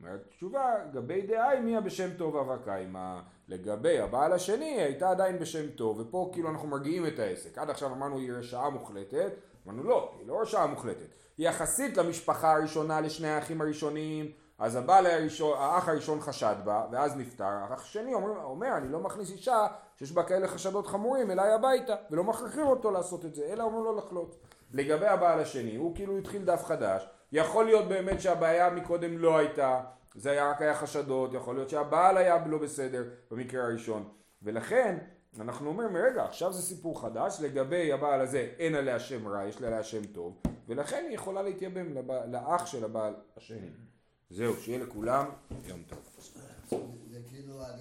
אומרת 0.01 0.20
תשובה, 0.37 0.75
גבי 0.92 1.23
דעה 1.23 1.61
מיה 1.61 1.81
בשם 1.81 2.11
טוב 2.16 2.37
אבא 2.37 2.57
קיימא, 2.64 3.20
לגבי 3.49 3.99
הבעל 3.99 4.33
השני 4.33 4.83
הייתה 4.83 5.11
עדיין 5.11 5.38
בשם 5.38 5.68
טוב, 5.68 6.01
ופה 6.01 6.31
כאילו 6.33 6.51
אנחנו 6.51 6.68
מרגיעים 6.68 7.07
את 7.07 7.18
העסק. 7.18 7.59
עד 7.59 7.70
עכשיו 7.70 7.92
אמרנו 7.92 8.18
היא 8.18 8.33
רשעה 8.33 8.70
מוחלטת, 8.70 9.33
אמרנו 9.66 9.83
לא, 9.83 10.12
היא 10.18 10.29
לא 10.29 10.40
רשעה 10.40 10.66
מוחלטת. 10.66 11.07
היא 11.38 11.49
יחסית 11.49 11.97
למשפחה 11.97 12.53
הראשונה, 12.53 13.01
לשני 13.01 13.29
האחים 13.29 13.61
הראשונים, 13.61 14.31
אז 14.59 14.77
הבעל 14.77 15.07
הראשון, 15.07 15.59
האח 15.59 15.88
הראשון 15.88 16.21
חשד 16.21 16.57
בה, 16.64 16.87
ואז 16.93 17.17
נפטר, 17.17 17.45
האח 17.45 17.83
השני 17.83 18.14
אומר, 18.14 18.45
אומר, 18.45 18.77
אני 18.77 18.88
לא 18.88 19.01
מכניס 19.01 19.31
אישה 19.31 19.67
שיש 19.97 20.12
בה 20.12 20.23
כאלה 20.23 20.49
חשדות 20.49 20.87
חמורים 20.87 21.31
אליי 21.31 21.53
הביתה, 21.53 21.95
ולא 22.11 22.25
מכריחים 22.25 22.67
אותו 22.67 22.90
לעשות 22.90 23.25
את 23.25 23.35
זה, 23.35 23.45
אלא 23.53 23.64
אומר 23.64 23.79
לו 23.81 23.97
לחלות. 23.97 24.37
לגבי 24.73 25.07
הבעל 25.07 25.40
השני, 25.40 25.77
הוא 25.77 25.95
כאילו 25.95 26.19
התחיל 26.19 26.45
דף 26.45 26.64
חדש, 26.64 27.09
יכול 27.33 27.64
להיות 27.64 27.88
באמת 27.88 28.21
שהבעיה 28.21 28.71
מקודם 28.71 29.19
לא 29.19 29.38
הייתה, 29.38 29.81
זה 30.14 30.31
היה 30.31 30.51
רק 30.51 30.62
היה 30.62 30.75
חשדות, 30.75 31.35
יכול 31.35 31.55
להיות 31.55 31.71
שהבעל 31.71 32.17
היה 32.17 32.47
לא 32.47 32.59
בסדר 32.59 33.05
במקרה 33.31 33.64
הראשון, 33.64 34.09
ולכן 34.43 34.99
אנחנו 35.40 35.69
אומרים, 35.69 35.97
רגע, 35.97 36.25
עכשיו 36.25 36.53
זה 36.53 36.62
סיפור 36.62 37.01
חדש, 37.01 37.40
לגבי 37.40 37.93
הבעל 37.93 38.21
הזה 38.21 38.49
אין 38.59 38.75
עליה 38.75 38.99
שם 38.99 39.29
רע, 39.29 39.45
יש 39.45 39.62
עליה 39.62 39.83
שם 39.83 40.05
טוב, 40.05 40.43
ולכן 40.69 41.05
היא 41.09 41.14
יכולה 41.14 41.43
להתייבם 41.43 41.87
לאח 42.27 42.67
של 42.67 42.85
הבעל 42.85 43.14
השני. 43.37 43.69
זהו, 44.35 44.55
שיהיה 44.62 44.79
לכולם 44.79 45.27
יום 45.64 45.83
טוב. 45.88 45.99
כאילו 47.31 47.66